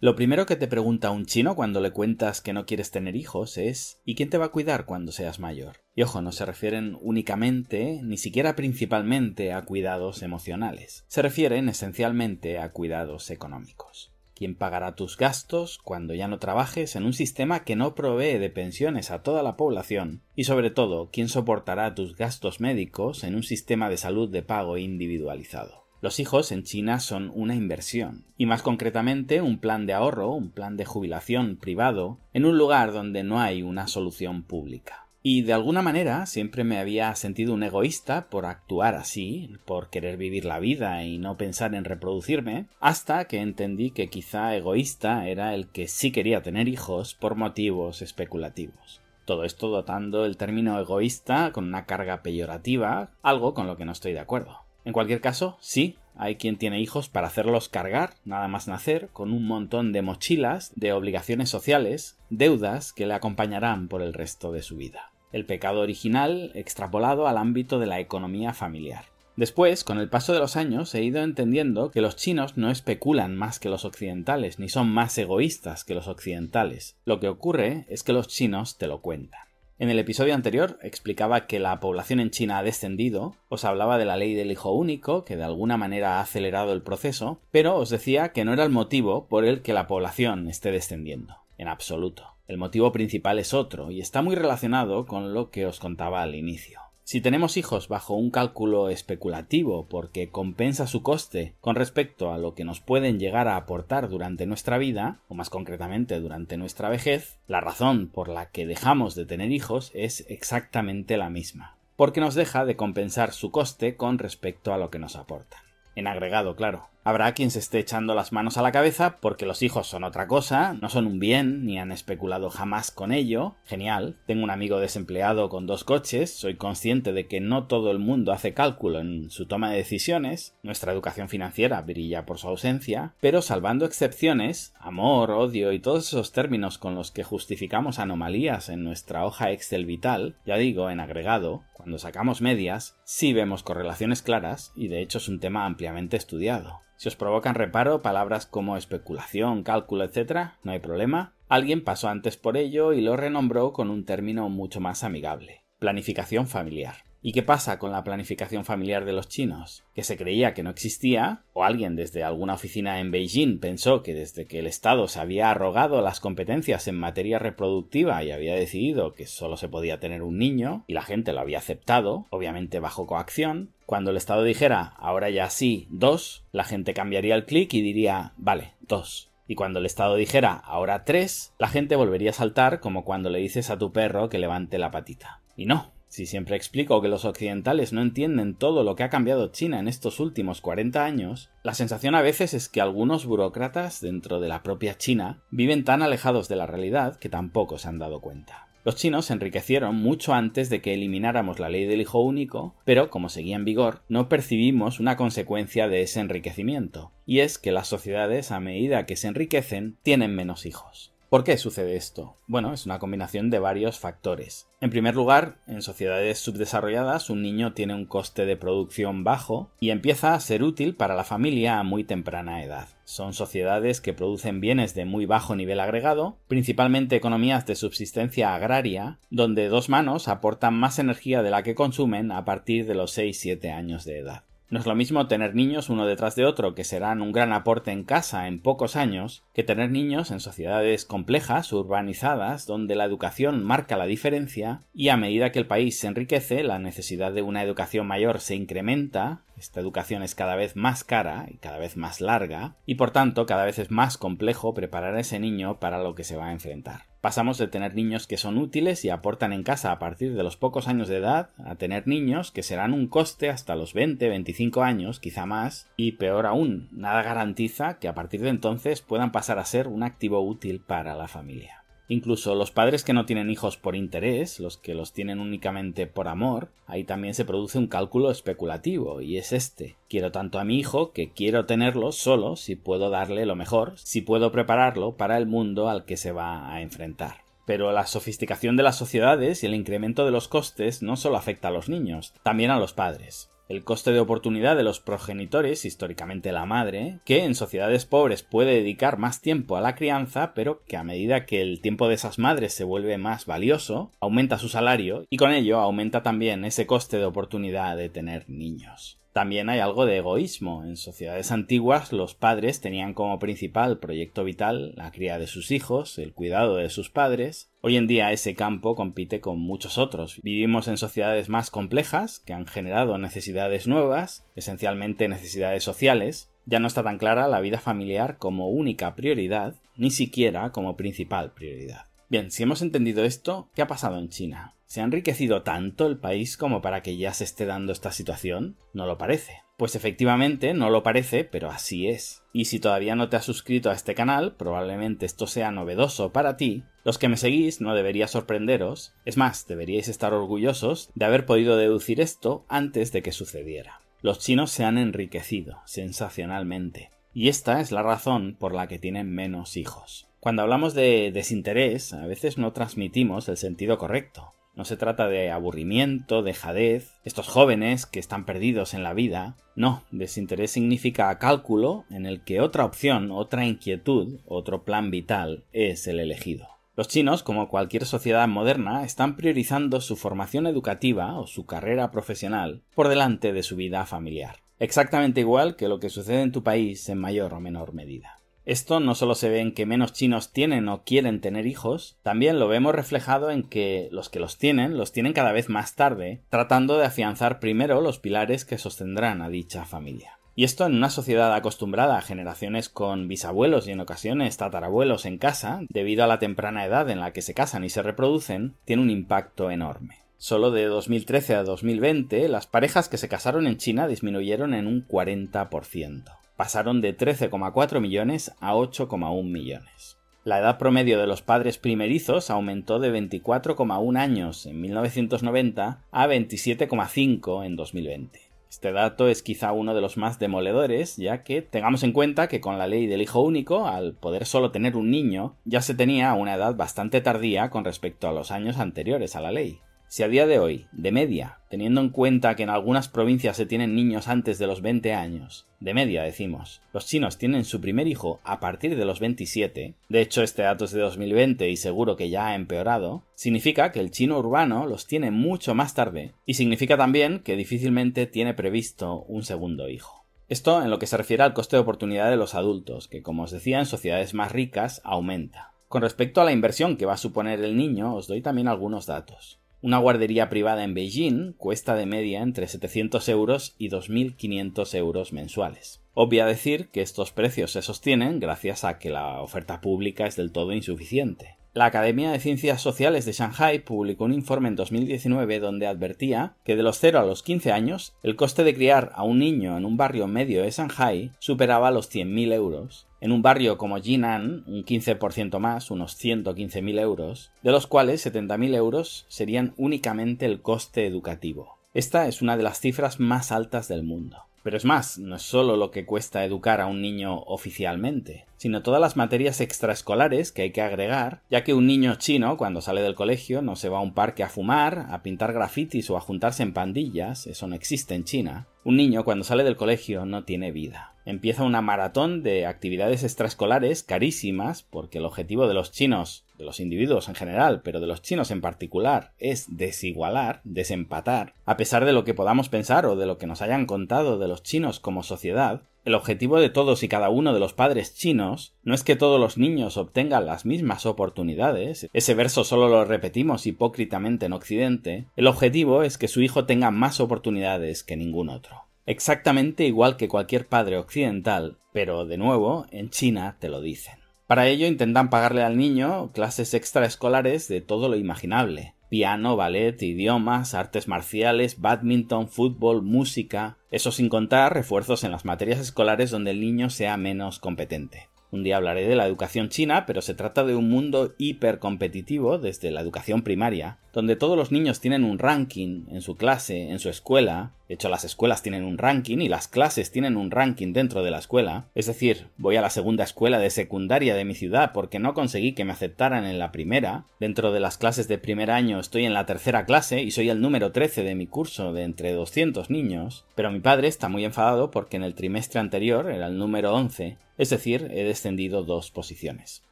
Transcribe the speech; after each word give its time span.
Lo 0.00 0.14
primero 0.14 0.46
que 0.46 0.54
te 0.54 0.68
pregunta 0.68 1.10
un 1.10 1.26
chino 1.26 1.56
cuando 1.56 1.80
le 1.80 1.90
cuentas 1.90 2.40
que 2.40 2.52
no 2.52 2.66
quieres 2.66 2.92
tener 2.92 3.16
hijos 3.16 3.58
es 3.58 4.00
¿y 4.04 4.14
quién 4.14 4.30
te 4.30 4.38
va 4.38 4.44
a 4.44 4.52
cuidar 4.52 4.86
cuando 4.86 5.10
seas 5.10 5.40
mayor? 5.40 5.78
Y 5.96 6.02
ojo, 6.02 6.22
no 6.22 6.30
se 6.30 6.46
refieren 6.46 6.96
únicamente, 7.00 8.00
ni 8.04 8.16
siquiera 8.16 8.54
principalmente 8.54 9.52
a 9.52 9.64
cuidados 9.64 10.22
emocionales, 10.22 11.04
se 11.08 11.20
refieren 11.20 11.68
esencialmente 11.68 12.60
a 12.60 12.70
cuidados 12.70 13.28
económicos. 13.32 14.12
¿Quién 14.36 14.54
pagará 14.54 14.94
tus 14.94 15.16
gastos 15.16 15.78
cuando 15.78 16.14
ya 16.14 16.28
no 16.28 16.38
trabajes 16.38 16.94
en 16.94 17.04
un 17.04 17.12
sistema 17.12 17.64
que 17.64 17.74
no 17.74 17.96
provee 17.96 18.38
de 18.38 18.50
pensiones 18.50 19.10
a 19.10 19.24
toda 19.24 19.42
la 19.42 19.56
población? 19.56 20.22
Y 20.36 20.44
sobre 20.44 20.70
todo, 20.70 21.10
¿quién 21.10 21.28
soportará 21.28 21.96
tus 21.96 22.14
gastos 22.14 22.60
médicos 22.60 23.24
en 23.24 23.34
un 23.34 23.42
sistema 23.42 23.90
de 23.90 23.96
salud 23.96 24.30
de 24.30 24.44
pago 24.44 24.78
individualizado? 24.78 25.87
Los 26.00 26.20
hijos 26.20 26.52
en 26.52 26.62
China 26.62 27.00
son 27.00 27.32
una 27.34 27.56
inversión, 27.56 28.24
y 28.36 28.46
más 28.46 28.62
concretamente 28.62 29.42
un 29.42 29.58
plan 29.58 29.84
de 29.84 29.94
ahorro, 29.94 30.30
un 30.30 30.50
plan 30.50 30.76
de 30.76 30.84
jubilación 30.84 31.56
privado, 31.56 32.18
en 32.32 32.44
un 32.44 32.56
lugar 32.56 32.92
donde 32.92 33.24
no 33.24 33.40
hay 33.40 33.62
una 33.62 33.88
solución 33.88 34.44
pública. 34.44 35.08
Y 35.24 35.42
de 35.42 35.52
alguna 35.52 35.82
manera 35.82 36.26
siempre 36.26 36.62
me 36.62 36.78
había 36.78 37.12
sentido 37.16 37.52
un 37.52 37.64
egoísta 37.64 38.28
por 38.30 38.46
actuar 38.46 38.94
así, 38.94 39.56
por 39.64 39.90
querer 39.90 40.16
vivir 40.16 40.44
la 40.44 40.60
vida 40.60 41.02
y 41.02 41.18
no 41.18 41.36
pensar 41.36 41.74
en 41.74 41.84
reproducirme, 41.84 42.66
hasta 42.78 43.24
que 43.24 43.40
entendí 43.40 43.90
que 43.90 44.08
quizá 44.08 44.54
egoísta 44.54 45.28
era 45.28 45.52
el 45.54 45.66
que 45.66 45.88
sí 45.88 46.12
quería 46.12 46.44
tener 46.44 46.68
hijos 46.68 47.14
por 47.14 47.34
motivos 47.34 48.02
especulativos. 48.02 49.00
Todo 49.24 49.42
esto 49.42 49.68
dotando 49.68 50.24
el 50.24 50.36
término 50.36 50.78
egoísta 50.78 51.50
con 51.50 51.64
una 51.64 51.86
carga 51.86 52.22
peyorativa, 52.22 53.10
algo 53.20 53.52
con 53.52 53.66
lo 53.66 53.76
que 53.76 53.84
no 53.84 53.92
estoy 53.92 54.12
de 54.12 54.20
acuerdo. 54.20 54.67
En 54.88 54.94
cualquier 54.94 55.20
caso, 55.20 55.58
sí, 55.60 55.96
hay 56.16 56.36
quien 56.36 56.56
tiene 56.56 56.80
hijos 56.80 57.10
para 57.10 57.26
hacerlos 57.26 57.68
cargar, 57.68 58.14
nada 58.24 58.48
más 58.48 58.68
nacer, 58.68 59.10
con 59.12 59.34
un 59.34 59.46
montón 59.46 59.92
de 59.92 60.00
mochilas, 60.00 60.72
de 60.76 60.94
obligaciones 60.94 61.50
sociales, 61.50 62.16
deudas 62.30 62.94
que 62.94 63.04
le 63.04 63.12
acompañarán 63.12 63.88
por 63.88 64.00
el 64.00 64.14
resto 64.14 64.50
de 64.50 64.62
su 64.62 64.78
vida. 64.78 65.12
El 65.30 65.44
pecado 65.44 65.80
original 65.80 66.52
extrapolado 66.54 67.28
al 67.28 67.36
ámbito 67.36 67.78
de 67.78 67.84
la 67.84 68.00
economía 68.00 68.54
familiar. 68.54 69.04
Después, 69.36 69.84
con 69.84 69.98
el 69.98 70.08
paso 70.08 70.32
de 70.32 70.38
los 70.38 70.56
años, 70.56 70.94
he 70.94 71.02
ido 71.02 71.22
entendiendo 71.22 71.90
que 71.90 72.00
los 72.00 72.16
chinos 72.16 72.56
no 72.56 72.70
especulan 72.70 73.36
más 73.36 73.60
que 73.60 73.68
los 73.68 73.84
occidentales, 73.84 74.58
ni 74.58 74.70
son 74.70 74.88
más 74.88 75.18
egoístas 75.18 75.84
que 75.84 75.94
los 75.94 76.08
occidentales. 76.08 76.96
Lo 77.04 77.20
que 77.20 77.28
ocurre 77.28 77.84
es 77.90 78.02
que 78.02 78.14
los 78.14 78.26
chinos 78.28 78.78
te 78.78 78.86
lo 78.86 79.02
cuentan. 79.02 79.47
En 79.80 79.90
el 79.90 80.00
episodio 80.00 80.34
anterior 80.34 80.76
explicaba 80.82 81.46
que 81.46 81.60
la 81.60 81.78
población 81.78 82.18
en 82.18 82.30
China 82.30 82.58
ha 82.58 82.64
descendido, 82.64 83.36
os 83.48 83.64
hablaba 83.64 83.96
de 83.96 84.04
la 84.04 84.16
ley 84.16 84.34
del 84.34 84.50
hijo 84.50 84.72
único, 84.72 85.24
que 85.24 85.36
de 85.36 85.44
alguna 85.44 85.76
manera 85.76 86.18
ha 86.18 86.20
acelerado 86.20 86.72
el 86.72 86.82
proceso, 86.82 87.38
pero 87.52 87.76
os 87.76 87.88
decía 87.88 88.32
que 88.32 88.44
no 88.44 88.52
era 88.52 88.64
el 88.64 88.70
motivo 88.70 89.28
por 89.28 89.44
el 89.44 89.62
que 89.62 89.72
la 89.72 89.86
población 89.86 90.48
esté 90.48 90.72
descendiendo, 90.72 91.36
en 91.58 91.68
absoluto. 91.68 92.24
El 92.48 92.58
motivo 92.58 92.90
principal 92.90 93.38
es 93.38 93.54
otro, 93.54 93.92
y 93.92 94.00
está 94.00 94.20
muy 94.20 94.34
relacionado 94.34 95.06
con 95.06 95.32
lo 95.32 95.50
que 95.50 95.64
os 95.64 95.78
contaba 95.78 96.22
al 96.22 96.34
inicio. 96.34 96.80
Si 97.08 97.22
tenemos 97.22 97.56
hijos 97.56 97.88
bajo 97.88 98.12
un 98.12 98.30
cálculo 98.30 98.90
especulativo 98.90 99.86
porque 99.88 100.28
compensa 100.28 100.86
su 100.86 101.02
coste 101.02 101.54
con 101.58 101.74
respecto 101.74 102.34
a 102.34 102.36
lo 102.36 102.54
que 102.54 102.64
nos 102.66 102.82
pueden 102.82 103.18
llegar 103.18 103.48
a 103.48 103.56
aportar 103.56 104.10
durante 104.10 104.44
nuestra 104.44 104.76
vida, 104.76 105.22
o 105.26 105.34
más 105.34 105.48
concretamente 105.48 106.20
durante 106.20 106.58
nuestra 106.58 106.90
vejez, 106.90 107.38
la 107.46 107.62
razón 107.62 108.08
por 108.08 108.28
la 108.28 108.50
que 108.50 108.66
dejamos 108.66 109.14
de 109.14 109.24
tener 109.24 109.52
hijos 109.52 109.90
es 109.94 110.26
exactamente 110.28 111.16
la 111.16 111.30
misma, 111.30 111.78
porque 111.96 112.20
nos 112.20 112.34
deja 112.34 112.66
de 112.66 112.76
compensar 112.76 113.32
su 113.32 113.50
coste 113.50 113.96
con 113.96 114.18
respecto 114.18 114.74
a 114.74 114.76
lo 114.76 114.90
que 114.90 114.98
nos 114.98 115.16
aportan. 115.16 115.62
En 115.94 116.08
agregado, 116.08 116.56
claro. 116.56 116.88
Habrá 117.04 117.32
quien 117.32 117.50
se 117.50 117.58
esté 117.58 117.78
echando 117.78 118.14
las 118.14 118.32
manos 118.32 118.58
a 118.58 118.62
la 118.62 118.72
cabeza 118.72 119.18
porque 119.20 119.46
los 119.46 119.62
hijos 119.62 119.86
son 119.86 120.04
otra 120.04 120.26
cosa, 120.26 120.74
no 120.74 120.88
son 120.88 121.06
un 121.06 121.18
bien, 121.18 121.64
ni 121.64 121.78
han 121.78 121.92
especulado 121.92 122.50
jamás 122.50 122.90
con 122.90 123.12
ello. 123.12 123.56
Genial. 123.64 124.16
Tengo 124.26 124.44
un 124.44 124.50
amigo 124.50 124.78
desempleado 124.78 125.48
con 125.48 125.66
dos 125.66 125.84
coches, 125.84 126.34
soy 126.34 126.56
consciente 126.56 127.12
de 127.12 127.26
que 127.26 127.40
no 127.40 127.66
todo 127.66 127.90
el 127.90 127.98
mundo 127.98 128.32
hace 128.32 128.52
cálculo 128.52 129.00
en 129.00 129.30
su 129.30 129.46
toma 129.46 129.70
de 129.70 129.78
decisiones, 129.78 130.54
nuestra 130.62 130.92
educación 130.92 131.28
financiera 131.28 131.80
brilla 131.82 132.26
por 132.26 132.38
su 132.38 132.48
ausencia, 132.48 133.14
pero 133.20 133.42
salvando 133.42 133.86
excepciones, 133.86 134.74
amor, 134.78 135.30
odio 135.30 135.72
y 135.72 135.80
todos 135.80 136.08
esos 136.08 136.32
términos 136.32 136.78
con 136.78 136.94
los 136.94 137.10
que 137.10 137.24
justificamos 137.24 137.98
anomalías 137.98 138.68
en 138.68 138.84
nuestra 138.84 139.24
hoja 139.24 139.50
Excel 139.50 139.86
vital, 139.86 140.36
ya 140.44 140.56
digo, 140.56 140.90
en 140.90 141.00
agregado, 141.00 141.62
cuando 141.72 141.98
sacamos 141.98 142.42
medias, 142.42 142.96
sí 143.04 143.32
vemos 143.32 143.62
correlaciones 143.62 144.22
claras 144.22 144.72
y 144.76 144.88
de 144.88 145.00
hecho 145.00 145.18
es 145.18 145.28
un 145.28 145.40
tema 145.40 145.64
ampliamente 145.64 146.16
estudiado. 146.16 146.80
Si 146.98 147.06
os 147.06 147.14
provocan 147.14 147.54
reparo 147.54 148.02
palabras 148.02 148.44
como 148.44 148.76
especulación, 148.76 149.62
cálculo, 149.62 150.02
etc., 150.02 150.58
no 150.64 150.72
hay 150.72 150.80
problema. 150.80 151.32
Alguien 151.48 151.84
pasó 151.84 152.08
antes 152.08 152.36
por 152.36 152.56
ello 152.56 152.92
y 152.92 153.00
lo 153.00 153.16
renombró 153.16 153.72
con 153.72 153.88
un 153.88 154.04
término 154.04 154.48
mucho 154.48 154.80
más 154.80 155.04
amigable. 155.04 155.62
Planificación 155.78 156.48
familiar. 156.48 157.07
¿Y 157.20 157.32
qué 157.32 157.42
pasa 157.42 157.80
con 157.80 157.90
la 157.90 158.04
planificación 158.04 158.64
familiar 158.64 159.04
de 159.04 159.12
los 159.12 159.28
chinos? 159.28 159.84
Que 159.92 160.04
se 160.04 160.16
creía 160.16 160.54
que 160.54 160.62
no 160.62 160.70
existía, 160.70 161.42
o 161.52 161.64
alguien 161.64 161.96
desde 161.96 162.22
alguna 162.22 162.54
oficina 162.54 163.00
en 163.00 163.10
Beijing 163.10 163.58
pensó 163.58 164.04
que 164.04 164.14
desde 164.14 164.46
que 164.46 164.60
el 164.60 164.68
Estado 164.68 165.08
se 165.08 165.18
había 165.18 165.50
arrogado 165.50 166.00
las 166.00 166.20
competencias 166.20 166.86
en 166.86 166.94
materia 166.94 167.40
reproductiva 167.40 168.22
y 168.22 168.30
había 168.30 168.54
decidido 168.54 169.14
que 169.14 169.26
solo 169.26 169.56
se 169.56 169.68
podía 169.68 169.98
tener 169.98 170.22
un 170.22 170.38
niño, 170.38 170.84
y 170.86 170.92
la 170.92 171.02
gente 171.02 171.32
lo 171.32 171.40
había 171.40 171.58
aceptado, 171.58 172.26
obviamente 172.30 172.78
bajo 172.78 173.06
coacción, 173.06 173.72
cuando 173.84 174.12
el 174.12 174.16
Estado 174.16 174.44
dijera 174.44 174.94
ahora 174.98 175.28
ya 175.28 175.50
sí, 175.50 175.88
dos, 175.90 176.44
la 176.52 176.64
gente 176.64 176.94
cambiaría 176.94 177.34
el 177.34 177.46
clic 177.46 177.74
y 177.74 177.82
diría 177.82 178.32
vale, 178.36 178.74
dos. 178.80 179.30
Y 179.48 179.54
cuando 179.54 179.80
el 179.80 179.86
Estado 179.86 180.14
dijera 180.14 180.52
ahora 180.52 181.04
tres, 181.04 181.54
la 181.58 181.68
gente 181.68 181.96
volvería 181.96 182.30
a 182.30 182.34
saltar 182.34 182.80
como 182.80 183.04
cuando 183.04 183.30
le 183.30 183.38
dices 183.38 183.70
a 183.70 183.78
tu 183.78 183.92
perro 183.92 184.28
que 184.28 184.38
levante 184.38 184.78
la 184.78 184.90
patita. 184.90 185.40
Y 185.56 185.64
no, 185.64 185.90
si 186.08 186.26
siempre 186.26 186.56
explico 186.56 187.00
que 187.02 187.08
los 187.08 187.24
occidentales 187.24 187.92
no 187.92 188.02
entienden 188.02 188.54
todo 188.54 188.82
lo 188.82 188.96
que 188.96 189.02
ha 189.02 189.10
cambiado 189.10 189.48
China 189.48 189.78
en 189.78 189.88
estos 189.88 190.20
últimos 190.20 190.60
40 190.60 191.04
años, 191.04 191.50
la 191.62 191.74
sensación 191.74 192.14
a 192.14 192.22
veces 192.22 192.54
es 192.54 192.68
que 192.68 192.80
algunos 192.80 193.26
burócratas 193.26 194.00
dentro 194.00 194.40
de 194.40 194.48
la 194.48 194.62
propia 194.62 194.96
China 194.96 195.42
viven 195.50 195.84
tan 195.84 196.02
alejados 196.02 196.48
de 196.48 196.56
la 196.56 196.66
realidad 196.66 197.16
que 197.16 197.28
tampoco 197.28 197.78
se 197.78 197.88
han 197.88 197.98
dado 197.98 198.20
cuenta. 198.20 198.68
Los 198.84 198.96
chinos 198.96 199.26
se 199.26 199.34
enriquecieron 199.34 199.96
mucho 199.96 200.32
antes 200.32 200.70
de 200.70 200.80
que 200.80 200.94
elimináramos 200.94 201.58
la 201.58 201.68
ley 201.68 201.84
del 201.84 202.00
hijo 202.00 202.20
único, 202.20 202.74
pero 202.86 203.10
como 203.10 203.28
seguía 203.28 203.56
en 203.56 203.66
vigor, 203.66 204.02
no 204.08 204.30
percibimos 204.30 205.00
una 205.00 205.16
consecuencia 205.16 205.88
de 205.88 206.00
ese 206.00 206.20
enriquecimiento, 206.20 207.12
y 207.26 207.40
es 207.40 207.58
que 207.58 207.70
las 207.70 207.86
sociedades 207.86 208.50
a 208.50 208.60
medida 208.60 209.04
que 209.04 209.16
se 209.16 209.28
enriquecen 209.28 209.98
tienen 210.02 210.34
menos 210.34 210.64
hijos. 210.64 211.12
¿Por 211.28 211.44
qué 211.44 211.58
sucede 211.58 211.94
esto? 211.94 212.38
Bueno, 212.46 212.72
es 212.72 212.86
una 212.86 212.98
combinación 212.98 213.50
de 213.50 213.58
varios 213.58 213.98
factores. 213.98 214.66
En 214.80 214.88
primer 214.88 215.14
lugar, 215.14 215.58
en 215.66 215.82
sociedades 215.82 216.38
subdesarrolladas 216.38 217.28
un 217.28 217.42
niño 217.42 217.74
tiene 217.74 217.94
un 217.94 218.06
coste 218.06 218.46
de 218.46 218.56
producción 218.56 219.24
bajo 219.24 219.70
y 219.78 219.90
empieza 219.90 220.32
a 220.32 220.40
ser 220.40 220.62
útil 220.62 220.94
para 220.94 221.14
la 221.14 221.24
familia 221.24 221.78
a 221.78 221.82
muy 221.82 222.02
temprana 222.02 222.64
edad. 222.64 222.88
Son 223.04 223.34
sociedades 223.34 224.00
que 224.00 224.14
producen 224.14 224.62
bienes 224.62 224.94
de 224.94 225.04
muy 225.04 225.26
bajo 225.26 225.54
nivel 225.54 225.80
agregado, 225.80 226.38
principalmente 226.48 227.16
economías 227.16 227.66
de 227.66 227.74
subsistencia 227.74 228.54
agraria, 228.54 229.18
donde 229.28 229.68
dos 229.68 229.90
manos 229.90 230.28
aportan 230.28 230.78
más 230.78 230.98
energía 230.98 231.42
de 231.42 231.50
la 231.50 231.62
que 231.62 231.74
consumen 231.74 232.32
a 232.32 232.46
partir 232.46 232.86
de 232.86 232.94
los 232.94 233.18
6-7 233.18 233.70
años 233.70 234.06
de 234.06 234.20
edad. 234.20 234.44
No 234.70 234.78
es 234.78 234.84
lo 234.84 234.94
mismo 234.94 235.26
tener 235.28 235.54
niños 235.54 235.88
uno 235.88 236.04
detrás 236.04 236.36
de 236.36 236.44
otro 236.44 236.74
que 236.74 236.84
serán 236.84 237.22
un 237.22 237.32
gran 237.32 237.54
aporte 237.54 237.90
en 237.90 238.04
casa 238.04 238.48
en 238.48 238.60
pocos 238.60 238.96
años 238.96 239.42
que 239.54 239.62
tener 239.62 239.90
niños 239.90 240.30
en 240.30 240.40
sociedades 240.40 241.06
complejas, 241.06 241.72
urbanizadas, 241.72 242.66
donde 242.66 242.94
la 242.94 243.06
educación 243.06 243.64
marca 243.64 243.96
la 243.96 244.04
diferencia 244.04 244.82
y 244.92 245.08
a 245.08 245.16
medida 245.16 245.52
que 245.52 245.58
el 245.58 245.66
país 245.66 245.98
se 245.98 246.06
enriquece, 246.06 246.62
la 246.64 246.78
necesidad 246.78 247.32
de 247.32 247.40
una 247.40 247.62
educación 247.62 248.06
mayor 248.06 248.40
se 248.40 248.56
incrementa, 248.56 249.40
esta 249.56 249.80
educación 249.80 250.22
es 250.22 250.34
cada 250.34 250.54
vez 250.54 250.76
más 250.76 251.02
cara 251.02 251.46
y 251.48 251.56
cada 251.56 251.78
vez 251.78 251.96
más 251.96 252.20
larga 252.20 252.76
y 252.84 252.96
por 252.96 253.10
tanto 253.10 253.46
cada 253.46 253.64
vez 253.64 253.78
es 253.78 253.90
más 253.90 254.18
complejo 254.18 254.74
preparar 254.74 255.14
a 255.14 255.20
ese 255.20 255.38
niño 255.38 255.80
para 255.80 256.02
lo 256.02 256.14
que 256.14 256.24
se 256.24 256.36
va 256.36 256.48
a 256.48 256.52
enfrentar. 256.52 257.07
Pasamos 257.20 257.58
de 257.58 257.66
tener 257.66 257.94
niños 257.94 258.28
que 258.28 258.36
son 258.36 258.58
útiles 258.58 259.04
y 259.04 259.10
aportan 259.10 259.52
en 259.52 259.64
casa 259.64 259.90
a 259.90 259.98
partir 259.98 260.34
de 260.34 260.42
los 260.44 260.56
pocos 260.56 260.86
años 260.86 261.08
de 261.08 261.16
edad 261.16 261.50
a 261.64 261.74
tener 261.74 262.06
niños 262.06 262.52
que 262.52 262.62
serán 262.62 262.92
un 262.92 263.08
coste 263.08 263.50
hasta 263.50 263.74
los 263.74 263.92
20, 263.92 264.28
25 264.28 264.82
años, 264.82 265.18
quizá 265.18 265.44
más, 265.44 265.88
y 265.96 266.12
peor 266.12 266.46
aún, 266.46 266.88
nada 266.92 267.22
garantiza 267.22 267.98
que 267.98 268.06
a 268.06 268.14
partir 268.14 268.42
de 268.42 268.50
entonces 268.50 269.02
puedan 269.02 269.32
pasar 269.32 269.58
a 269.58 269.64
ser 269.64 269.88
un 269.88 270.04
activo 270.04 270.40
útil 270.40 270.80
para 270.80 271.16
la 271.16 271.26
familia. 271.26 271.82
Incluso 272.10 272.54
los 272.54 272.70
padres 272.70 273.04
que 273.04 273.12
no 273.12 273.26
tienen 273.26 273.50
hijos 273.50 273.76
por 273.76 273.94
interés, 273.94 274.60
los 274.60 274.78
que 274.78 274.94
los 274.94 275.12
tienen 275.12 275.40
únicamente 275.40 276.06
por 276.06 276.28
amor, 276.28 276.70
ahí 276.86 277.04
también 277.04 277.34
se 277.34 277.44
produce 277.44 277.76
un 277.76 277.86
cálculo 277.86 278.30
especulativo, 278.30 279.20
y 279.20 279.36
es 279.36 279.52
este. 279.52 279.96
Quiero 280.08 280.32
tanto 280.32 280.58
a 280.58 280.64
mi 280.64 280.78
hijo 280.78 281.12
que 281.12 281.32
quiero 281.32 281.66
tenerlo 281.66 282.12
solo 282.12 282.56
si 282.56 282.76
puedo 282.76 283.10
darle 283.10 283.44
lo 283.44 283.56
mejor, 283.56 283.92
si 283.96 284.22
puedo 284.22 284.50
prepararlo 284.52 285.16
para 285.16 285.36
el 285.36 285.46
mundo 285.46 285.90
al 285.90 286.06
que 286.06 286.16
se 286.16 286.32
va 286.32 286.72
a 286.72 286.80
enfrentar. 286.80 287.42
Pero 287.66 287.92
la 287.92 288.06
sofisticación 288.06 288.78
de 288.78 288.84
las 288.84 288.96
sociedades 288.96 289.62
y 289.62 289.66
el 289.66 289.74
incremento 289.74 290.24
de 290.24 290.30
los 290.30 290.48
costes 290.48 291.02
no 291.02 291.16
solo 291.16 291.36
afecta 291.36 291.68
a 291.68 291.72
los 291.72 291.90
niños, 291.90 292.32
también 292.42 292.70
a 292.70 292.78
los 292.78 292.94
padres. 292.94 293.50
El 293.68 293.84
coste 293.84 294.12
de 294.12 294.20
oportunidad 294.20 294.76
de 294.76 294.82
los 294.82 295.00
progenitores, 295.00 295.84
históricamente 295.84 296.52
la 296.52 296.64
madre, 296.64 297.20
que 297.24 297.44
en 297.44 297.54
sociedades 297.54 298.06
pobres 298.06 298.42
puede 298.42 298.76
dedicar 298.76 299.18
más 299.18 299.40
tiempo 299.40 299.76
a 299.76 299.80
la 299.80 299.94
crianza, 299.94 300.54
pero 300.54 300.82
que 300.84 300.96
a 300.96 301.04
medida 301.04 301.44
que 301.44 301.60
el 301.60 301.80
tiempo 301.80 302.08
de 302.08 302.14
esas 302.14 302.38
madres 302.38 302.72
se 302.72 302.84
vuelve 302.84 303.18
más 303.18 303.46
valioso, 303.46 304.10
aumenta 304.20 304.58
su 304.58 304.68
salario 304.68 305.26
y 305.28 305.36
con 305.36 305.52
ello 305.52 305.80
aumenta 305.80 306.22
también 306.22 306.64
ese 306.64 306.86
coste 306.86 307.18
de 307.18 307.26
oportunidad 307.26 307.96
de 307.96 308.08
tener 308.08 308.48
niños. 308.48 309.17
También 309.38 309.68
hay 309.68 309.78
algo 309.78 310.04
de 310.04 310.16
egoísmo. 310.16 310.82
En 310.82 310.96
sociedades 310.96 311.52
antiguas 311.52 312.12
los 312.12 312.34
padres 312.34 312.80
tenían 312.80 313.14
como 313.14 313.38
principal 313.38 314.00
proyecto 314.00 314.42
vital 314.42 314.94
la 314.96 315.12
cría 315.12 315.38
de 315.38 315.46
sus 315.46 315.70
hijos, 315.70 316.18
el 316.18 316.32
cuidado 316.32 316.74
de 316.74 316.90
sus 316.90 317.08
padres. 317.08 317.70
Hoy 317.80 317.96
en 317.96 318.08
día 318.08 318.32
ese 318.32 318.56
campo 318.56 318.96
compite 318.96 319.40
con 319.40 319.60
muchos 319.60 319.96
otros. 319.96 320.40
Vivimos 320.42 320.88
en 320.88 320.96
sociedades 320.96 321.48
más 321.48 321.70
complejas 321.70 322.40
que 322.40 322.52
han 322.52 322.66
generado 322.66 323.16
necesidades 323.16 323.86
nuevas, 323.86 324.44
esencialmente 324.56 325.28
necesidades 325.28 325.84
sociales. 325.84 326.50
Ya 326.66 326.80
no 326.80 326.88
está 326.88 327.04
tan 327.04 327.18
clara 327.18 327.46
la 327.46 327.60
vida 327.60 327.78
familiar 327.78 328.38
como 328.38 328.70
única 328.70 329.14
prioridad, 329.14 329.76
ni 329.96 330.10
siquiera 330.10 330.72
como 330.72 330.96
principal 330.96 331.52
prioridad. 331.52 332.06
Bien, 332.30 332.50
si 332.50 332.62
hemos 332.62 332.82
entendido 332.82 333.24
esto, 333.24 333.70
¿qué 333.74 333.80
ha 333.80 333.86
pasado 333.86 334.18
en 334.18 334.28
China? 334.28 334.74
¿Se 334.84 335.00
ha 335.00 335.04
enriquecido 335.04 335.62
tanto 335.62 336.06
el 336.06 336.18
país 336.18 336.58
como 336.58 336.82
para 336.82 337.02
que 337.02 337.16
ya 337.16 337.32
se 337.32 337.44
esté 337.44 337.64
dando 337.64 337.90
esta 337.90 338.12
situación? 338.12 338.76
No 338.92 339.06
lo 339.06 339.16
parece. 339.16 339.62
Pues 339.78 339.94
efectivamente 339.94 340.74
no 340.74 340.90
lo 340.90 341.02
parece, 341.02 341.44
pero 341.44 341.70
así 341.70 342.06
es. 342.08 342.42
Y 342.52 342.66
si 342.66 342.80
todavía 342.80 343.14
no 343.14 343.30
te 343.30 343.36
has 343.36 343.46
suscrito 343.46 343.88
a 343.88 343.94
este 343.94 344.14
canal, 344.14 344.56
probablemente 344.56 345.24
esto 345.24 345.46
sea 345.46 345.70
novedoso 345.70 346.30
para 346.30 346.58
ti, 346.58 346.84
los 347.02 347.16
que 347.16 347.30
me 347.30 347.38
seguís 347.38 347.80
no 347.80 347.94
debería 347.94 348.28
sorprenderos, 348.28 349.14
es 349.24 349.38
más, 349.38 349.66
deberíais 349.66 350.08
estar 350.08 350.34
orgullosos 350.34 351.10
de 351.14 351.24
haber 351.24 351.46
podido 351.46 351.78
deducir 351.78 352.20
esto 352.20 352.66
antes 352.68 353.10
de 353.10 353.22
que 353.22 353.32
sucediera. 353.32 354.02
Los 354.20 354.38
chinos 354.38 354.70
se 354.70 354.84
han 354.84 354.98
enriquecido, 354.98 355.80
sensacionalmente. 355.86 357.10
Y 357.32 357.48
esta 357.48 357.80
es 357.80 357.90
la 357.90 358.02
razón 358.02 358.56
por 358.58 358.74
la 358.74 358.86
que 358.86 358.98
tienen 358.98 359.32
menos 359.32 359.78
hijos. 359.78 360.27
Cuando 360.40 360.62
hablamos 360.62 360.94
de 360.94 361.32
desinterés, 361.32 362.12
a 362.12 362.26
veces 362.28 362.58
no 362.58 362.72
transmitimos 362.72 363.48
el 363.48 363.56
sentido 363.56 363.98
correcto. 363.98 364.52
No 364.76 364.84
se 364.84 364.96
trata 364.96 365.26
de 365.26 365.50
aburrimiento, 365.50 366.44
dejadez, 366.44 367.10
estos 367.24 367.48
jóvenes 367.48 368.06
que 368.06 368.20
están 368.20 368.44
perdidos 368.44 368.94
en 368.94 369.02
la 369.02 369.14
vida. 369.14 369.56
No, 369.74 370.04
desinterés 370.12 370.70
significa 370.70 371.36
cálculo 371.40 372.04
en 372.08 372.24
el 372.24 372.44
que 372.44 372.60
otra 372.60 372.84
opción, 372.84 373.32
otra 373.32 373.66
inquietud, 373.66 374.38
otro 374.46 374.84
plan 374.84 375.10
vital 375.10 375.64
es 375.72 376.06
el 376.06 376.20
elegido. 376.20 376.68
Los 376.94 377.08
chinos, 377.08 377.42
como 377.42 377.68
cualquier 377.68 378.06
sociedad 378.06 378.46
moderna, 378.46 379.04
están 379.04 379.34
priorizando 379.34 380.00
su 380.00 380.14
formación 380.14 380.68
educativa 380.68 381.36
o 381.36 381.48
su 381.48 381.66
carrera 381.66 382.12
profesional 382.12 382.82
por 382.94 383.08
delante 383.08 383.52
de 383.52 383.64
su 383.64 383.74
vida 383.74 384.06
familiar. 384.06 384.60
Exactamente 384.78 385.40
igual 385.40 385.74
que 385.74 385.88
lo 385.88 385.98
que 385.98 386.10
sucede 386.10 386.42
en 386.42 386.52
tu 386.52 386.62
país 386.62 387.08
en 387.08 387.18
mayor 387.18 387.54
o 387.54 387.60
menor 387.60 387.92
medida. 387.92 388.37
Esto 388.68 389.00
no 389.00 389.14
solo 389.14 389.34
se 389.34 389.48
ve 389.48 389.60
en 389.60 389.72
que 389.72 389.86
menos 389.86 390.12
chinos 390.12 390.52
tienen 390.52 390.90
o 390.90 391.02
quieren 391.02 391.40
tener 391.40 391.66
hijos, 391.66 392.18
también 392.22 392.58
lo 392.58 392.68
vemos 392.68 392.94
reflejado 392.94 393.50
en 393.50 393.62
que 393.62 394.10
los 394.12 394.28
que 394.28 394.40
los 394.40 394.58
tienen 394.58 394.98
los 394.98 395.10
tienen 395.10 395.32
cada 395.32 395.52
vez 395.52 395.70
más 395.70 395.94
tarde, 395.94 396.42
tratando 396.50 396.98
de 396.98 397.06
afianzar 397.06 397.60
primero 397.60 398.02
los 398.02 398.18
pilares 398.18 398.66
que 398.66 398.76
sostendrán 398.76 399.40
a 399.40 399.48
dicha 399.48 399.86
familia. 399.86 400.38
Y 400.54 400.64
esto 400.64 400.84
en 400.84 400.96
una 400.96 401.08
sociedad 401.08 401.54
acostumbrada 401.54 402.18
a 402.18 402.20
generaciones 402.20 402.90
con 402.90 403.26
bisabuelos 403.26 403.88
y 403.88 403.92
en 403.92 404.00
ocasiones 404.00 404.58
tatarabuelos 404.58 405.24
en 405.24 405.38
casa, 405.38 405.80
debido 405.88 406.24
a 406.24 406.26
la 406.26 406.38
temprana 406.38 406.84
edad 406.84 407.08
en 407.08 407.20
la 407.20 407.32
que 407.32 407.40
se 407.40 407.54
casan 407.54 407.84
y 407.84 407.88
se 407.88 408.02
reproducen, 408.02 408.74
tiene 408.84 409.00
un 409.00 409.08
impacto 409.08 409.70
enorme. 409.70 410.18
Solo 410.36 410.72
de 410.72 410.84
2013 410.84 411.54
a 411.54 411.62
2020, 411.62 412.46
las 412.48 412.66
parejas 412.66 413.08
que 413.08 413.16
se 413.16 413.30
casaron 413.30 413.66
en 413.66 413.78
China 413.78 414.06
disminuyeron 414.06 414.74
en 414.74 414.86
un 414.86 415.08
40% 415.08 416.38
pasaron 416.58 417.00
de 417.00 417.16
13,4 417.16 418.00
millones 418.00 418.52
a 418.58 418.74
8,1 418.74 419.44
millones. 419.44 420.18
La 420.42 420.58
edad 420.58 420.76
promedio 420.76 421.20
de 421.20 421.28
los 421.28 421.40
padres 421.40 421.78
primerizos 421.78 422.50
aumentó 422.50 422.98
de 422.98 423.12
24,1 423.12 424.18
años 424.18 424.66
en 424.66 424.80
1990 424.80 426.02
a 426.10 426.26
27,5 426.26 427.64
en 427.64 427.76
2020. 427.76 428.40
Este 428.68 428.90
dato 428.90 429.28
es 429.28 429.44
quizá 429.44 429.70
uno 429.70 429.94
de 429.94 430.00
los 430.00 430.16
más 430.16 430.40
demoledores, 430.40 431.16
ya 431.16 431.44
que 431.44 431.62
tengamos 431.62 432.02
en 432.02 432.12
cuenta 432.12 432.48
que 432.48 432.60
con 432.60 432.76
la 432.76 432.88
ley 432.88 433.06
del 433.06 433.22
hijo 433.22 433.40
único, 433.40 433.86
al 433.86 434.14
poder 434.14 434.44
solo 434.44 434.72
tener 434.72 434.96
un 434.96 435.12
niño, 435.12 435.54
ya 435.64 435.80
se 435.80 435.94
tenía 435.94 436.34
una 436.34 436.54
edad 436.54 436.74
bastante 436.74 437.20
tardía 437.20 437.70
con 437.70 437.84
respecto 437.84 438.28
a 438.28 438.32
los 438.32 438.50
años 438.50 438.78
anteriores 438.78 439.36
a 439.36 439.40
la 439.40 439.52
ley. 439.52 439.78
Si 440.10 440.22
a 440.22 440.28
día 440.28 440.46
de 440.46 440.58
hoy, 440.58 440.86
de 440.92 441.12
media, 441.12 441.58
teniendo 441.68 442.00
en 442.00 442.08
cuenta 442.08 442.56
que 442.56 442.62
en 442.62 442.70
algunas 442.70 443.08
provincias 443.08 443.58
se 443.58 443.66
tienen 443.66 443.94
niños 443.94 444.26
antes 444.26 444.58
de 444.58 444.66
los 444.66 444.80
20 444.80 445.12
años, 445.12 445.66
de 445.80 445.92
media 445.92 446.22
decimos, 446.22 446.80
los 446.94 447.04
chinos 447.04 447.36
tienen 447.36 447.66
su 447.66 447.82
primer 447.82 448.06
hijo 448.06 448.40
a 448.42 448.58
partir 448.58 448.96
de 448.96 449.04
los 449.04 449.20
27, 449.20 449.94
de 450.08 450.20
hecho 450.22 450.42
este 450.42 450.62
dato 450.62 450.86
es 450.86 450.92
de 450.92 451.02
2020 451.02 451.68
y 451.68 451.76
seguro 451.76 452.16
que 452.16 452.30
ya 452.30 452.48
ha 452.48 452.54
empeorado, 452.54 453.24
significa 453.34 453.92
que 453.92 454.00
el 454.00 454.10
chino 454.10 454.38
urbano 454.38 454.86
los 454.86 455.06
tiene 455.06 455.30
mucho 455.30 455.74
más 455.74 455.92
tarde 455.92 456.32
y 456.46 456.54
significa 456.54 456.96
también 456.96 457.40
que 457.40 457.56
difícilmente 457.56 458.26
tiene 458.26 458.54
previsto 458.54 459.24
un 459.28 459.42
segundo 459.42 459.90
hijo. 459.90 460.24
Esto 460.48 460.82
en 460.82 460.88
lo 460.88 460.98
que 460.98 461.06
se 461.06 461.18
refiere 461.18 461.42
al 461.42 461.52
coste 461.52 461.76
de 461.76 461.82
oportunidad 461.82 462.30
de 462.30 462.38
los 462.38 462.54
adultos, 462.54 463.08
que 463.08 463.20
como 463.20 463.42
os 463.42 463.50
decía 463.50 463.78
en 463.78 463.84
sociedades 463.84 464.32
más 464.32 464.52
ricas 464.52 465.02
aumenta. 465.04 465.74
Con 465.88 466.00
respecto 466.00 466.40
a 466.40 466.44
la 466.44 466.52
inversión 466.52 466.96
que 466.96 467.04
va 467.04 467.12
a 467.12 467.18
suponer 467.18 467.62
el 467.62 467.76
niño, 467.76 468.14
os 468.14 468.26
doy 468.26 468.40
también 468.40 468.68
algunos 468.68 469.04
datos. 469.04 469.60
Una 469.80 469.98
guardería 469.98 470.48
privada 470.48 470.82
en 470.82 470.94
Beijing 470.94 471.52
cuesta 471.52 471.94
de 471.94 472.04
media 472.04 472.42
entre 472.42 472.66
700 472.66 473.28
euros 473.28 473.76
y 473.78 473.90
2.500 473.90 474.92
euros 474.96 475.32
mensuales. 475.32 476.00
Obvia 476.14 476.46
decir 476.46 476.88
que 476.88 477.00
estos 477.00 477.30
precios 477.30 477.70
se 477.70 477.82
sostienen 477.82 478.40
gracias 478.40 478.82
a 478.82 478.98
que 478.98 479.08
la 479.08 479.40
oferta 479.40 479.80
pública 479.80 480.26
es 480.26 480.34
del 480.34 480.50
todo 480.50 480.72
insuficiente. 480.72 481.58
La 481.78 481.84
Academia 481.84 482.32
de 482.32 482.40
Ciencias 482.40 482.82
Sociales 482.82 483.24
de 483.24 483.30
Shanghai 483.30 483.78
publicó 483.78 484.24
un 484.24 484.34
informe 484.34 484.66
en 484.66 484.74
2019 484.74 485.60
donde 485.60 485.86
advertía 485.86 486.56
que 486.64 486.74
de 486.74 486.82
los 486.82 486.98
0 486.98 487.20
a 487.20 487.24
los 487.24 487.44
15 487.44 487.70
años 487.70 488.16
el 488.24 488.34
coste 488.34 488.64
de 488.64 488.74
criar 488.74 489.12
a 489.14 489.22
un 489.22 489.38
niño 489.38 489.76
en 489.76 489.84
un 489.84 489.96
barrio 489.96 490.26
medio 490.26 490.64
de 490.64 490.72
Shanghai 490.72 491.30
superaba 491.38 491.92
los 491.92 492.12
100.000 492.12 492.52
euros. 492.52 493.06
En 493.20 493.30
un 493.30 493.42
barrio 493.42 493.78
como 493.78 494.00
Jinan, 494.00 494.64
un 494.66 494.84
15% 494.84 495.60
más, 495.60 495.92
unos 495.92 496.20
115.000 496.20 496.98
euros, 496.98 497.52
de 497.62 497.70
los 497.70 497.86
cuales 497.86 498.26
70.000 498.26 498.74
euros 498.74 499.26
serían 499.28 499.72
únicamente 499.76 500.46
el 500.46 500.62
coste 500.62 501.06
educativo. 501.06 501.78
Esta 501.94 502.26
es 502.26 502.42
una 502.42 502.56
de 502.56 502.64
las 502.64 502.80
cifras 502.80 503.20
más 503.20 503.52
altas 503.52 503.86
del 503.86 504.02
mundo. 504.02 504.47
Pero 504.68 504.76
es 504.76 504.84
más, 504.84 505.16
no 505.16 505.36
es 505.36 505.42
solo 505.42 505.78
lo 505.78 505.90
que 505.90 506.04
cuesta 506.04 506.44
educar 506.44 506.82
a 506.82 506.88
un 506.88 507.00
niño 507.00 507.38
oficialmente, 507.46 508.44
sino 508.58 508.82
todas 508.82 509.00
las 509.00 509.16
materias 509.16 509.62
extraescolares 509.62 510.52
que 510.52 510.60
hay 510.60 510.72
que 510.72 510.82
agregar, 510.82 511.40
ya 511.48 511.64
que 511.64 511.72
un 511.72 511.86
niño 511.86 512.16
chino 512.16 512.58
cuando 512.58 512.82
sale 512.82 513.00
del 513.00 513.14
colegio 513.14 513.62
no 513.62 513.76
se 513.76 513.88
va 513.88 513.96
a 513.96 514.02
un 514.02 514.12
parque 514.12 514.42
a 514.42 514.50
fumar, 514.50 515.06
a 515.08 515.22
pintar 515.22 515.54
grafitis 515.54 516.10
o 516.10 516.18
a 516.18 516.20
juntarse 516.20 516.62
en 516.62 516.74
pandillas, 516.74 517.46
eso 517.46 517.66
no 517.66 517.76
existe 517.76 518.14
en 518.14 518.24
China. 518.24 518.66
Un 518.84 518.96
niño 518.96 519.24
cuando 519.24 519.42
sale 519.42 519.64
del 519.64 519.78
colegio 519.78 520.26
no 520.26 520.44
tiene 520.44 520.70
vida. 520.70 521.14
Empieza 521.28 521.62
una 521.62 521.82
maratón 521.82 522.42
de 522.42 522.64
actividades 522.64 523.22
extraescolares 523.22 524.02
carísimas, 524.02 524.82
porque 524.82 525.18
el 525.18 525.26
objetivo 525.26 525.68
de 525.68 525.74
los 525.74 525.92
chinos 525.92 526.46
de 526.56 526.64
los 526.64 526.80
individuos 526.80 527.28
en 527.28 527.34
general, 527.34 527.82
pero 527.84 528.00
de 528.00 528.06
los 528.06 528.22
chinos 528.22 528.50
en 528.50 528.62
particular, 528.62 529.32
es 529.38 529.66
desigualar, 529.76 530.62
desempatar, 530.64 531.52
a 531.66 531.76
pesar 531.76 532.06
de 532.06 532.14
lo 532.14 532.24
que 532.24 532.32
podamos 532.32 532.70
pensar 532.70 533.04
o 533.04 533.14
de 533.14 533.26
lo 533.26 533.36
que 533.36 533.46
nos 533.46 533.60
hayan 533.60 533.84
contado 533.84 534.38
de 534.38 534.48
los 534.48 534.62
chinos 534.62 535.00
como 535.00 535.22
sociedad, 535.22 535.82
el 536.06 536.14
objetivo 536.14 536.60
de 536.60 536.70
todos 536.70 537.02
y 537.02 537.08
cada 537.08 537.28
uno 537.28 537.52
de 537.52 537.60
los 537.60 537.74
padres 537.74 538.14
chinos 538.14 538.72
no 538.82 538.94
es 538.94 539.04
que 539.04 539.14
todos 539.14 539.38
los 539.38 539.58
niños 539.58 539.98
obtengan 539.98 540.46
las 540.46 540.64
mismas 540.64 541.04
oportunidades, 541.04 542.08
ese 542.14 542.32
verso 542.32 542.64
solo 542.64 542.88
lo 542.88 543.04
repetimos 543.04 543.66
hipócritamente 543.66 544.46
en 544.46 544.54
Occidente, 544.54 545.26
el 545.36 545.46
objetivo 545.46 546.04
es 546.04 546.16
que 546.16 546.26
su 546.26 546.40
hijo 546.40 546.64
tenga 546.64 546.90
más 546.90 547.20
oportunidades 547.20 548.02
que 548.02 548.16
ningún 548.16 548.48
otro. 548.48 548.87
Exactamente 549.08 549.86
igual 549.86 550.18
que 550.18 550.28
cualquier 550.28 550.68
padre 550.68 550.98
occidental, 550.98 551.78
pero 551.94 552.26
de 552.26 552.36
nuevo, 552.36 552.84
en 552.90 553.08
China 553.08 553.56
te 553.58 553.70
lo 553.70 553.80
dicen. 553.80 554.18
Para 554.46 554.68
ello 554.68 554.86
intentan 554.86 555.30
pagarle 555.30 555.62
al 555.62 555.78
niño 555.78 556.30
clases 556.32 556.74
extraescolares 556.74 557.68
de 557.68 557.80
todo 557.80 558.10
lo 558.10 558.16
imaginable. 558.16 558.92
Piano, 559.08 559.56
ballet, 559.56 560.02
idiomas, 560.02 560.74
artes 560.74 561.08
marciales, 561.08 561.80
badminton, 561.80 562.48
fútbol, 562.48 563.00
música. 563.00 563.78
Eso 563.90 564.12
sin 564.12 564.28
contar 564.28 564.74
refuerzos 564.74 565.24
en 565.24 565.32
las 565.32 565.46
materias 565.46 565.80
escolares 565.80 566.30
donde 566.30 566.50
el 566.50 566.60
niño 566.60 566.90
sea 566.90 567.16
menos 567.16 567.60
competente. 567.60 568.28
Un 568.50 568.62
día 568.62 568.76
hablaré 568.76 569.08
de 569.08 569.16
la 569.16 569.26
educación 569.26 569.70
china, 569.70 570.04
pero 570.04 570.20
se 570.20 570.34
trata 570.34 570.64
de 570.64 570.74
un 570.74 570.90
mundo 570.90 571.34
hipercompetitivo 571.38 572.58
desde 572.58 572.90
la 572.90 573.00
educación 573.00 573.40
primaria, 573.40 574.00
donde 574.12 574.36
todos 574.36 574.58
los 574.58 574.70
niños 574.70 575.00
tienen 575.00 575.24
un 575.24 575.38
ranking 575.38 576.04
en 576.08 576.20
su 576.20 576.36
clase, 576.36 576.90
en 576.90 576.98
su 576.98 577.08
escuela, 577.08 577.72
de 577.88 577.94
hecho 577.94 578.08
las 578.08 578.24
escuelas 578.24 578.62
tienen 578.62 578.84
un 578.84 578.98
ranking 578.98 579.38
y 579.38 579.48
las 579.48 579.66
clases 579.66 580.10
tienen 580.10 580.36
un 580.36 580.50
ranking 580.50 580.92
dentro 580.92 581.22
de 581.22 581.30
la 581.30 581.38
escuela, 581.38 581.86
es 581.94 582.06
decir, 582.06 582.48
voy 582.58 582.76
a 582.76 582.82
la 582.82 582.90
segunda 582.90 583.24
escuela 583.24 583.58
de 583.58 583.70
secundaria 583.70 584.34
de 584.34 584.44
mi 584.44 584.54
ciudad 584.54 584.92
porque 584.92 585.18
no 585.18 585.34
conseguí 585.34 585.72
que 585.72 585.84
me 585.84 585.92
aceptaran 585.92 586.44
en 586.44 586.58
la 586.58 586.70
primera, 586.70 587.24
dentro 587.40 587.72
de 587.72 587.80
las 587.80 587.98
clases 587.98 588.28
de 588.28 588.38
primer 588.38 588.70
año 588.70 589.00
estoy 589.00 589.24
en 589.24 589.34
la 589.34 589.46
tercera 589.46 589.86
clase 589.86 590.22
y 590.22 590.30
soy 590.30 590.50
el 590.50 590.60
número 590.60 590.92
13 590.92 591.22
de 591.22 591.34
mi 591.34 591.46
curso 591.46 591.92
de 591.92 592.02
entre 592.02 592.32
200 592.32 592.90
niños, 592.90 593.44
pero 593.54 593.70
mi 593.70 593.80
padre 593.80 594.08
está 594.08 594.28
muy 594.28 594.44
enfadado 594.44 594.90
porque 594.90 595.16
en 595.16 595.24
el 595.24 595.34
trimestre 595.34 595.80
anterior 595.80 596.30
era 596.30 596.46
el 596.46 596.58
número 596.58 596.94
11, 596.94 597.38
es 597.56 597.70
decir, 597.70 598.10
he 598.12 598.24
descendido 598.24 598.84
dos 598.84 599.10
posiciones. 599.10 599.87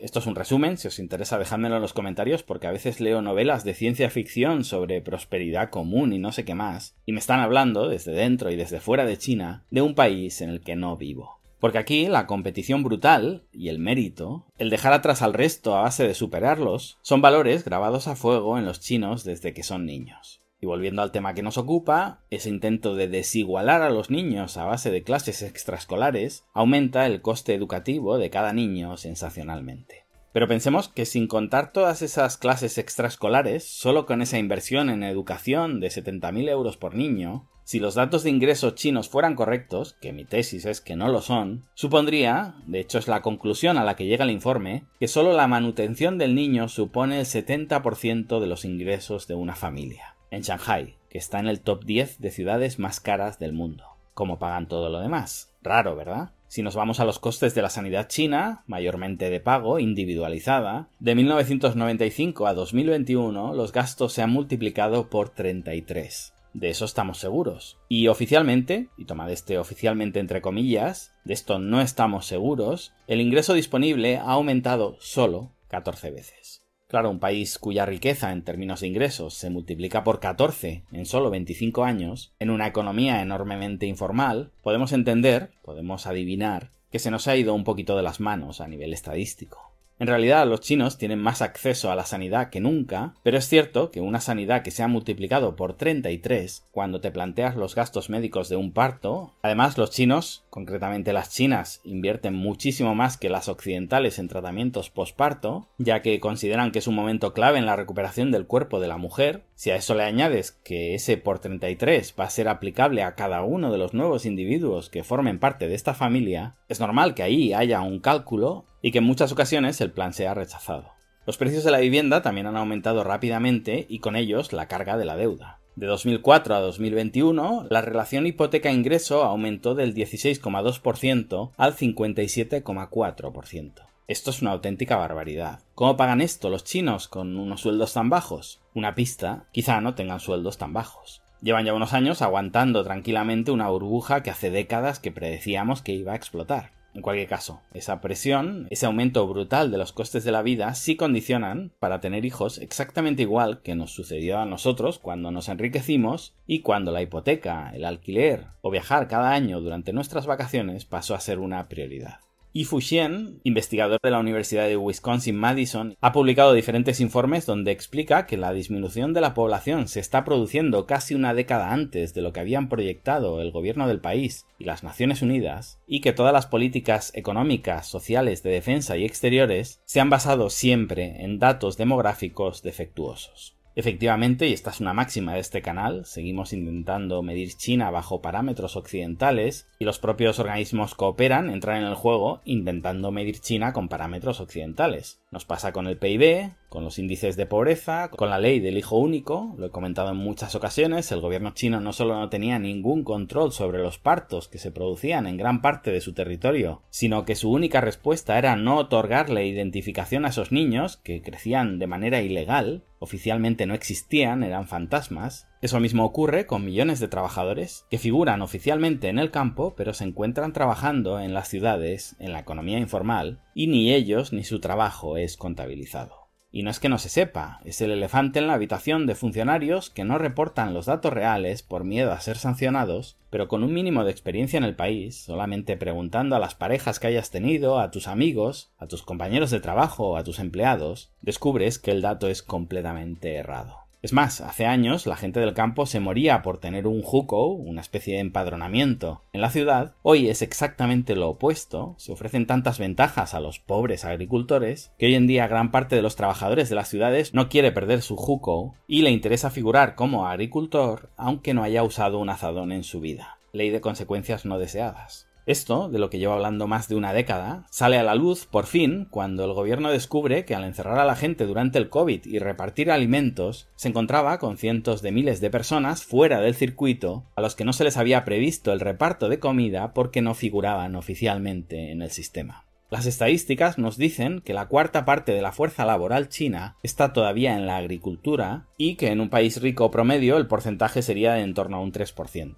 Esto 0.00 0.18
es 0.18 0.26
un 0.26 0.34
resumen, 0.34 0.78
si 0.78 0.88
os 0.88 0.98
interesa 0.98 1.38
dejádmelo 1.38 1.76
en 1.76 1.82
los 1.82 1.92
comentarios 1.92 2.42
porque 2.42 2.66
a 2.66 2.72
veces 2.72 3.00
leo 3.00 3.20
novelas 3.20 3.64
de 3.64 3.74
ciencia 3.74 4.08
ficción 4.08 4.64
sobre 4.64 5.02
prosperidad 5.02 5.68
común 5.68 6.14
y 6.14 6.18
no 6.18 6.32
sé 6.32 6.46
qué 6.46 6.54
más, 6.54 6.96
y 7.04 7.12
me 7.12 7.18
están 7.18 7.40
hablando 7.40 7.86
desde 7.86 8.12
dentro 8.12 8.50
y 8.50 8.56
desde 8.56 8.80
fuera 8.80 9.04
de 9.04 9.18
China 9.18 9.66
de 9.70 9.82
un 9.82 9.94
país 9.94 10.40
en 10.40 10.48
el 10.48 10.62
que 10.62 10.74
no 10.74 10.96
vivo. 10.96 11.40
Porque 11.58 11.76
aquí 11.76 12.06
la 12.06 12.26
competición 12.26 12.82
brutal 12.82 13.44
y 13.52 13.68
el 13.68 13.78
mérito, 13.78 14.46
el 14.56 14.70
dejar 14.70 14.94
atrás 14.94 15.20
al 15.20 15.34
resto 15.34 15.76
a 15.76 15.82
base 15.82 16.08
de 16.08 16.14
superarlos, 16.14 16.96
son 17.02 17.20
valores 17.20 17.62
grabados 17.62 18.08
a 18.08 18.16
fuego 18.16 18.56
en 18.56 18.64
los 18.64 18.80
chinos 18.80 19.24
desde 19.24 19.52
que 19.52 19.62
son 19.62 19.84
niños. 19.84 20.39
Y 20.60 20.66
volviendo 20.66 21.00
al 21.00 21.10
tema 21.10 21.32
que 21.32 21.42
nos 21.42 21.56
ocupa, 21.56 22.20
ese 22.28 22.50
intento 22.50 22.94
de 22.94 23.08
desigualar 23.08 23.80
a 23.80 23.88
los 23.88 24.10
niños 24.10 24.58
a 24.58 24.64
base 24.64 24.90
de 24.90 25.02
clases 25.02 25.40
extraescolares 25.40 26.44
aumenta 26.52 27.06
el 27.06 27.22
coste 27.22 27.54
educativo 27.54 28.18
de 28.18 28.28
cada 28.28 28.52
niño 28.52 28.98
sensacionalmente. 28.98 30.04
Pero 30.32 30.46
pensemos 30.46 30.88
que 30.88 31.06
sin 31.06 31.26
contar 31.26 31.72
todas 31.72 32.02
esas 32.02 32.36
clases 32.36 32.78
extraescolares, 32.78 33.64
solo 33.64 34.06
con 34.06 34.22
esa 34.22 34.38
inversión 34.38 34.90
en 34.90 35.02
educación 35.02 35.80
de 35.80 35.88
70.000 35.88 36.48
euros 36.50 36.76
por 36.76 36.94
niño, 36.94 37.48
si 37.64 37.78
los 37.78 37.94
datos 37.94 38.22
de 38.22 38.30
ingresos 38.30 38.74
chinos 38.74 39.08
fueran 39.08 39.34
correctos, 39.34 39.96
que 40.00 40.12
mi 40.12 40.24
tesis 40.24 40.66
es 40.66 40.80
que 40.80 40.94
no 40.94 41.08
lo 41.08 41.20
son, 41.22 41.64
supondría, 41.74 42.56
de 42.66 42.80
hecho 42.80 42.98
es 42.98 43.08
la 43.08 43.22
conclusión 43.22 43.78
a 43.78 43.84
la 43.84 43.96
que 43.96 44.06
llega 44.06 44.24
el 44.24 44.30
informe, 44.30 44.84
que 45.00 45.08
solo 45.08 45.32
la 45.32 45.48
manutención 45.48 46.18
del 46.18 46.34
niño 46.34 46.68
supone 46.68 47.18
el 47.18 47.26
70% 47.26 48.40
de 48.40 48.46
los 48.46 48.64
ingresos 48.64 49.26
de 49.26 49.34
una 49.34 49.56
familia 49.56 50.16
en 50.30 50.42
Shanghai, 50.42 50.96
que 51.08 51.18
está 51.18 51.40
en 51.40 51.48
el 51.48 51.60
top 51.60 51.84
10 51.84 52.20
de 52.20 52.30
ciudades 52.30 52.78
más 52.78 53.00
caras 53.00 53.38
del 53.38 53.52
mundo. 53.52 53.84
¿Cómo 54.14 54.38
pagan 54.38 54.68
todo 54.68 54.88
lo 54.90 55.00
demás? 55.00 55.52
Raro, 55.62 55.96
¿verdad? 55.96 56.32
Si 56.48 56.62
nos 56.62 56.74
vamos 56.74 56.98
a 56.98 57.04
los 57.04 57.18
costes 57.18 57.54
de 57.54 57.62
la 57.62 57.70
sanidad 57.70 58.08
china, 58.08 58.64
mayormente 58.66 59.30
de 59.30 59.40
pago, 59.40 59.78
individualizada, 59.78 60.88
de 60.98 61.14
1995 61.14 62.46
a 62.46 62.54
2021 62.54 63.54
los 63.54 63.72
gastos 63.72 64.12
se 64.12 64.22
han 64.22 64.30
multiplicado 64.30 65.08
por 65.10 65.28
33. 65.28 66.34
De 66.52 66.70
eso 66.70 66.84
estamos 66.84 67.18
seguros. 67.18 67.78
Y 67.88 68.08
oficialmente, 68.08 68.88
y 68.98 69.04
tomad 69.04 69.30
este 69.30 69.58
oficialmente 69.58 70.18
entre 70.18 70.42
comillas, 70.42 71.14
de 71.24 71.34
esto 71.34 71.60
no 71.60 71.80
estamos 71.80 72.26
seguros, 72.26 72.92
el 73.06 73.20
ingreso 73.20 73.54
disponible 73.54 74.16
ha 74.16 74.32
aumentado 74.32 74.96
solo 74.98 75.52
14 75.68 76.10
veces. 76.10 76.59
Claro, 76.90 77.08
un 77.08 77.20
país 77.20 77.56
cuya 77.60 77.86
riqueza 77.86 78.32
en 78.32 78.42
términos 78.42 78.80
de 78.80 78.88
ingresos 78.88 79.34
se 79.34 79.48
multiplica 79.48 80.02
por 80.02 80.18
14 80.18 80.82
en 80.90 81.06
solo 81.06 81.30
25 81.30 81.84
años, 81.84 82.32
en 82.40 82.50
una 82.50 82.66
economía 82.66 83.22
enormemente 83.22 83.86
informal, 83.86 84.50
podemos 84.60 84.90
entender, 84.92 85.52
podemos 85.62 86.08
adivinar, 86.08 86.72
que 86.90 86.98
se 86.98 87.12
nos 87.12 87.28
ha 87.28 87.36
ido 87.36 87.54
un 87.54 87.62
poquito 87.62 87.96
de 87.96 88.02
las 88.02 88.18
manos 88.18 88.60
a 88.60 88.66
nivel 88.66 88.92
estadístico. 88.92 89.70
En 90.00 90.08
realidad 90.08 90.48
los 90.48 90.62
chinos 90.62 90.96
tienen 90.96 91.20
más 91.20 91.42
acceso 91.42 91.92
a 91.92 91.94
la 91.94 92.06
sanidad 92.06 92.48
que 92.48 92.58
nunca, 92.58 93.14
pero 93.22 93.36
es 93.36 93.46
cierto 93.46 93.90
que 93.90 94.00
una 94.00 94.20
sanidad 94.20 94.62
que 94.62 94.70
se 94.70 94.82
ha 94.82 94.88
multiplicado 94.88 95.56
por 95.56 95.74
33 95.74 96.64
cuando 96.72 97.02
te 97.02 97.12
planteas 97.12 97.54
los 97.54 97.74
gastos 97.74 98.08
médicos 98.08 98.48
de 98.48 98.56
un 98.56 98.72
parto, 98.72 99.34
además 99.42 99.76
los 99.78 99.90
chinos, 99.90 100.42
concretamente 100.50 101.12
las 101.12 101.30
chinas, 101.30 101.80
invierten 101.84 102.34
muchísimo 102.34 102.94
más 102.94 103.16
que 103.16 103.30
las 103.30 103.48
occidentales 103.48 104.18
en 104.18 104.28
tratamientos 104.28 104.90
posparto, 104.90 105.68
ya 105.78 106.02
que 106.02 106.20
consideran 106.20 106.72
que 106.72 106.80
es 106.80 106.86
un 106.86 106.96
momento 106.96 107.32
clave 107.32 107.58
en 107.58 107.66
la 107.66 107.76
recuperación 107.76 108.30
del 108.30 108.46
cuerpo 108.46 108.80
de 108.80 108.88
la 108.88 108.96
mujer, 108.96 109.44
si 109.54 109.70
a 109.70 109.76
eso 109.76 109.94
le 109.94 110.02
añades 110.02 110.52
que 110.52 110.94
ese 110.94 111.16
por 111.16 111.38
33 111.38 112.14
va 112.18 112.24
a 112.24 112.30
ser 112.30 112.48
aplicable 112.48 113.02
a 113.02 113.14
cada 113.14 113.42
uno 113.42 113.70
de 113.70 113.78
los 113.78 113.94
nuevos 113.94 114.26
individuos 114.26 114.90
que 114.90 115.04
formen 115.04 115.38
parte 115.38 115.68
de 115.68 115.74
esta 115.74 115.94
familia, 115.94 116.56
es 116.68 116.80
normal 116.80 117.14
que 117.14 117.22
ahí 117.22 117.52
haya 117.54 117.80
un 117.80 118.00
cálculo 118.00 118.66
y 118.82 118.90
que 118.90 118.98
en 118.98 119.04
muchas 119.04 119.32
ocasiones 119.32 119.80
el 119.80 119.92
plan 119.92 120.12
sea 120.12 120.34
rechazado. 120.34 120.90
Los 121.26 121.36
precios 121.36 121.62
de 121.62 121.70
la 121.70 121.78
vivienda 121.78 122.22
también 122.22 122.46
han 122.46 122.56
aumentado 122.56 123.04
rápidamente 123.04 123.86
y 123.88 124.00
con 124.00 124.16
ellos 124.16 124.52
la 124.52 124.66
carga 124.66 124.96
de 124.96 125.04
la 125.04 125.16
deuda. 125.16 125.59
De 125.76 125.86
2004 125.86 126.54
a 126.54 126.60
2021, 126.60 127.66
la 127.70 127.80
relación 127.80 128.26
hipoteca-ingreso 128.26 129.22
aumentó 129.24 129.74
del 129.74 129.94
16,2% 129.94 131.52
al 131.56 131.76
57,4%. 131.76 133.72
Esto 134.08 134.30
es 134.30 134.42
una 134.42 134.50
auténtica 134.50 134.96
barbaridad. 134.96 135.60
¿Cómo 135.76 135.96
pagan 135.96 136.20
esto 136.20 136.50
los 136.50 136.64
chinos 136.64 137.06
con 137.06 137.38
unos 137.38 137.60
sueldos 137.60 137.92
tan 137.92 138.10
bajos? 138.10 138.60
Una 138.74 138.96
pista, 138.96 139.46
quizá 139.52 139.80
no 139.80 139.94
tengan 139.94 140.18
sueldos 140.18 140.58
tan 140.58 140.72
bajos. 140.72 141.22
Llevan 141.42 141.64
ya 141.64 141.74
unos 141.74 141.92
años 141.92 142.20
aguantando 142.20 142.82
tranquilamente 142.82 143.52
una 143.52 143.68
burbuja 143.68 144.22
que 144.22 144.30
hace 144.30 144.50
décadas 144.50 144.98
que 144.98 145.12
predecíamos 145.12 145.80
que 145.80 145.92
iba 145.92 146.12
a 146.12 146.16
explotar. 146.16 146.72
En 146.92 147.02
cualquier 147.02 147.28
caso, 147.28 147.60
esa 147.72 148.00
presión, 148.00 148.66
ese 148.70 148.86
aumento 148.86 149.26
brutal 149.28 149.70
de 149.70 149.78
los 149.78 149.92
costes 149.92 150.24
de 150.24 150.32
la 150.32 150.42
vida, 150.42 150.74
sí 150.74 150.96
condicionan 150.96 151.72
para 151.78 152.00
tener 152.00 152.24
hijos 152.24 152.58
exactamente 152.58 153.22
igual 153.22 153.62
que 153.62 153.76
nos 153.76 153.92
sucedió 153.92 154.38
a 154.38 154.46
nosotros 154.46 154.98
cuando 154.98 155.30
nos 155.30 155.48
enriquecimos 155.48 156.34
y 156.46 156.60
cuando 156.60 156.90
la 156.90 157.02
hipoteca, 157.02 157.70
el 157.74 157.84
alquiler 157.84 158.46
o 158.60 158.70
viajar 158.70 159.06
cada 159.06 159.32
año 159.32 159.60
durante 159.60 159.92
nuestras 159.92 160.26
vacaciones 160.26 160.84
pasó 160.84 161.14
a 161.14 161.20
ser 161.20 161.38
una 161.38 161.68
prioridad. 161.68 162.18
Y 162.52 162.64
Fuxian, 162.64 163.38
investigador 163.44 164.00
de 164.02 164.10
la 164.10 164.18
Universidad 164.18 164.66
de 164.66 164.76
Wisconsin-Madison, 164.76 165.96
ha 166.00 166.10
publicado 166.10 166.52
diferentes 166.52 167.00
informes 167.00 167.46
donde 167.46 167.70
explica 167.70 168.26
que 168.26 168.36
la 168.36 168.52
disminución 168.52 169.12
de 169.12 169.20
la 169.20 169.34
población 169.34 169.86
se 169.86 170.00
está 170.00 170.24
produciendo 170.24 170.84
casi 170.84 171.14
una 171.14 171.32
década 171.32 171.72
antes 171.72 172.12
de 172.12 172.22
lo 172.22 172.32
que 172.32 172.40
habían 172.40 172.68
proyectado 172.68 173.40
el 173.40 173.52
gobierno 173.52 173.86
del 173.86 174.00
país 174.00 174.46
y 174.58 174.64
las 174.64 174.82
Naciones 174.82 175.22
Unidas, 175.22 175.80
y 175.86 176.00
que 176.00 176.12
todas 176.12 176.32
las 176.32 176.46
políticas 176.46 177.12
económicas, 177.14 177.86
sociales, 177.86 178.42
de 178.42 178.50
defensa 178.50 178.96
y 178.96 179.04
exteriores 179.04 179.80
se 179.84 180.00
han 180.00 180.10
basado 180.10 180.50
siempre 180.50 181.22
en 181.24 181.38
datos 181.38 181.76
demográficos 181.76 182.62
defectuosos. 182.62 183.59
Efectivamente, 183.76 184.48
y 184.48 184.52
esta 184.52 184.70
es 184.70 184.80
una 184.80 184.92
máxima 184.92 185.34
de 185.34 185.40
este 185.40 185.62
canal, 185.62 186.04
seguimos 186.04 186.52
intentando 186.52 187.22
medir 187.22 187.54
China 187.56 187.90
bajo 187.90 188.20
parámetros 188.20 188.76
occidentales 188.76 189.68
y 189.78 189.84
los 189.84 189.98
propios 189.98 190.38
organismos 190.38 190.94
cooperan, 190.94 191.50
entran 191.50 191.78
en 191.78 191.88
el 191.88 191.94
juego 191.94 192.40
intentando 192.44 193.12
medir 193.12 193.38
China 193.38 193.72
con 193.72 193.88
parámetros 193.88 194.40
occidentales. 194.40 195.20
Nos 195.30 195.44
pasa 195.44 195.72
con 195.72 195.86
el 195.86 195.98
PIB, 195.98 196.52
con 196.68 196.84
los 196.84 196.98
índices 196.98 197.36
de 197.36 197.46
pobreza, 197.46 198.10
con 198.10 198.30
la 198.30 198.38
ley 198.38 198.58
del 198.58 198.76
hijo 198.76 198.96
único, 198.96 199.54
lo 199.56 199.66
he 199.66 199.70
comentado 199.70 200.10
en 200.10 200.16
muchas 200.16 200.54
ocasiones, 200.56 201.12
el 201.12 201.20
gobierno 201.20 201.52
chino 201.52 201.80
no 201.80 201.92
solo 201.92 202.18
no 202.18 202.28
tenía 202.28 202.58
ningún 202.58 203.04
control 203.04 203.52
sobre 203.52 203.78
los 203.78 203.98
partos 203.98 204.48
que 204.48 204.58
se 204.58 204.72
producían 204.72 205.26
en 205.26 205.36
gran 205.36 205.62
parte 205.62 205.92
de 205.92 206.00
su 206.00 206.12
territorio, 206.12 206.82
sino 206.90 207.24
que 207.24 207.36
su 207.36 207.50
única 207.50 207.80
respuesta 207.80 208.36
era 208.36 208.56
no 208.56 208.76
otorgarle 208.78 209.46
identificación 209.46 210.24
a 210.24 210.28
esos 210.28 210.50
niños, 210.50 210.96
que 210.96 211.22
crecían 211.22 211.78
de 211.78 211.86
manera 211.86 212.22
ilegal, 212.22 212.84
oficialmente 213.00 213.66
no 213.66 213.74
existían, 213.74 214.44
eran 214.44 214.68
fantasmas. 214.68 215.48
Eso 215.60 215.80
mismo 215.80 216.04
ocurre 216.04 216.46
con 216.46 216.64
millones 216.64 217.00
de 217.00 217.08
trabajadores 217.08 217.86
que 217.90 217.98
figuran 217.98 218.42
oficialmente 218.42 219.08
en 219.08 219.18
el 219.18 219.32
campo, 219.32 219.74
pero 219.76 219.92
se 219.92 220.04
encuentran 220.04 220.52
trabajando 220.52 221.18
en 221.18 221.34
las 221.34 221.48
ciudades, 221.48 222.14
en 222.20 222.32
la 222.32 222.40
economía 222.40 222.78
informal, 222.78 223.40
y 223.54 223.66
ni 223.66 223.92
ellos 223.92 224.32
ni 224.32 224.44
su 224.44 224.60
trabajo 224.60 225.16
es 225.16 225.36
contabilizado. 225.36 226.19
Y 226.52 226.62
no 226.62 226.70
es 226.70 226.80
que 226.80 226.88
no 226.88 226.98
se 226.98 227.08
sepa, 227.08 227.60
es 227.64 227.80
el 227.80 227.92
elefante 227.92 228.40
en 228.40 228.48
la 228.48 228.54
habitación 228.54 229.06
de 229.06 229.14
funcionarios 229.14 229.88
que 229.88 230.04
no 230.04 230.18
reportan 230.18 230.74
los 230.74 230.86
datos 230.86 231.12
reales 231.12 231.62
por 231.62 231.84
miedo 231.84 232.10
a 232.10 232.20
ser 232.20 232.36
sancionados, 232.36 233.16
pero 233.30 233.46
con 233.46 233.62
un 233.62 233.72
mínimo 233.72 234.04
de 234.04 234.10
experiencia 234.10 234.58
en 234.58 234.64
el 234.64 234.74
país, 234.74 235.16
solamente 235.16 235.76
preguntando 235.76 236.34
a 236.34 236.40
las 236.40 236.56
parejas 236.56 236.98
que 236.98 237.06
hayas 237.06 237.30
tenido, 237.30 237.78
a 237.78 237.92
tus 237.92 238.08
amigos, 238.08 238.72
a 238.78 238.86
tus 238.86 239.02
compañeros 239.02 239.50
de 239.50 239.60
trabajo 239.60 240.16
a 240.16 240.24
tus 240.24 240.40
empleados, 240.40 241.10
descubres 241.20 241.78
que 241.78 241.92
el 241.92 242.02
dato 242.02 242.26
es 242.26 242.42
completamente 242.42 243.34
errado. 243.34 243.89
Es 244.02 244.14
más, 244.14 244.40
hace 244.40 244.64
años 244.64 245.06
la 245.06 245.16
gente 245.16 245.40
del 245.40 245.52
campo 245.52 245.84
se 245.84 246.00
moría 246.00 246.40
por 246.40 246.56
tener 246.56 246.86
un 246.86 247.02
juco, 247.02 247.48
una 247.48 247.82
especie 247.82 248.14
de 248.14 248.20
empadronamiento, 248.20 249.22
en 249.34 249.42
la 249.42 249.50
ciudad. 249.50 249.94
Hoy 250.00 250.30
es 250.30 250.40
exactamente 250.40 251.14
lo 251.14 251.28
opuesto. 251.28 251.96
Se 251.98 252.10
ofrecen 252.10 252.46
tantas 252.46 252.78
ventajas 252.78 253.34
a 253.34 253.40
los 253.40 253.58
pobres 253.58 254.06
agricultores 254.06 254.92
que 254.98 255.04
hoy 255.06 255.16
en 255.16 255.26
día 255.26 255.48
gran 255.48 255.70
parte 255.70 255.96
de 255.96 256.02
los 256.02 256.16
trabajadores 256.16 256.70
de 256.70 256.76
las 256.76 256.88
ciudades 256.88 257.34
no 257.34 257.50
quiere 257.50 257.72
perder 257.72 258.00
su 258.00 258.16
juco 258.16 258.74
y 258.86 259.02
le 259.02 259.10
interesa 259.10 259.50
figurar 259.50 259.94
como 259.96 260.26
agricultor 260.26 261.10
aunque 261.18 261.52
no 261.52 261.62
haya 261.62 261.82
usado 261.82 262.18
un 262.18 262.30
azadón 262.30 262.72
en 262.72 262.84
su 262.84 263.00
vida. 263.00 263.38
Ley 263.52 263.68
de 263.68 263.82
consecuencias 263.82 264.46
no 264.46 264.58
deseadas. 264.58 265.29
Esto, 265.50 265.88
de 265.88 265.98
lo 265.98 266.10
que 266.10 266.20
llevo 266.20 266.34
hablando 266.34 266.68
más 266.68 266.88
de 266.88 266.94
una 266.94 267.12
década, 267.12 267.66
sale 267.70 267.98
a 267.98 268.04
la 268.04 268.14
luz, 268.14 268.46
por 268.46 268.66
fin, 268.66 269.08
cuando 269.10 269.44
el 269.44 269.52
gobierno 269.52 269.90
descubre 269.90 270.44
que 270.44 270.54
al 270.54 270.62
encerrar 270.62 271.00
a 271.00 271.04
la 271.04 271.16
gente 271.16 271.44
durante 271.44 271.76
el 271.76 271.88
COVID 271.88 272.24
y 272.24 272.38
repartir 272.38 272.88
alimentos, 272.88 273.66
se 273.74 273.88
encontraba 273.88 274.38
con 274.38 274.58
cientos 274.58 275.02
de 275.02 275.10
miles 275.10 275.40
de 275.40 275.50
personas 275.50 276.04
fuera 276.04 276.40
del 276.40 276.54
circuito 276.54 277.24
a 277.34 277.40
los 277.40 277.56
que 277.56 277.64
no 277.64 277.72
se 277.72 277.82
les 277.82 277.96
había 277.96 278.24
previsto 278.24 278.72
el 278.72 278.78
reparto 278.78 279.28
de 279.28 279.40
comida 279.40 279.92
porque 279.92 280.22
no 280.22 280.34
figuraban 280.34 280.94
oficialmente 280.94 281.90
en 281.90 282.02
el 282.02 282.12
sistema. 282.12 282.66
Las 282.88 283.06
estadísticas 283.06 283.76
nos 283.76 283.96
dicen 283.96 284.42
que 284.42 284.54
la 284.54 284.68
cuarta 284.68 285.04
parte 285.04 285.32
de 285.32 285.42
la 285.42 285.50
fuerza 285.50 285.84
laboral 285.84 286.28
china 286.28 286.76
está 286.84 287.12
todavía 287.12 287.56
en 287.56 287.66
la 287.66 287.76
agricultura 287.76 288.68
y 288.76 288.94
que 288.94 289.08
en 289.08 289.20
un 289.20 289.30
país 289.30 289.60
rico 289.60 289.90
promedio 289.90 290.36
el 290.36 290.46
porcentaje 290.46 291.02
sería 291.02 291.32
de 291.32 291.42
en 291.42 291.54
torno 291.54 291.78
a 291.78 291.80
un 291.80 291.90
3%. 291.90 292.54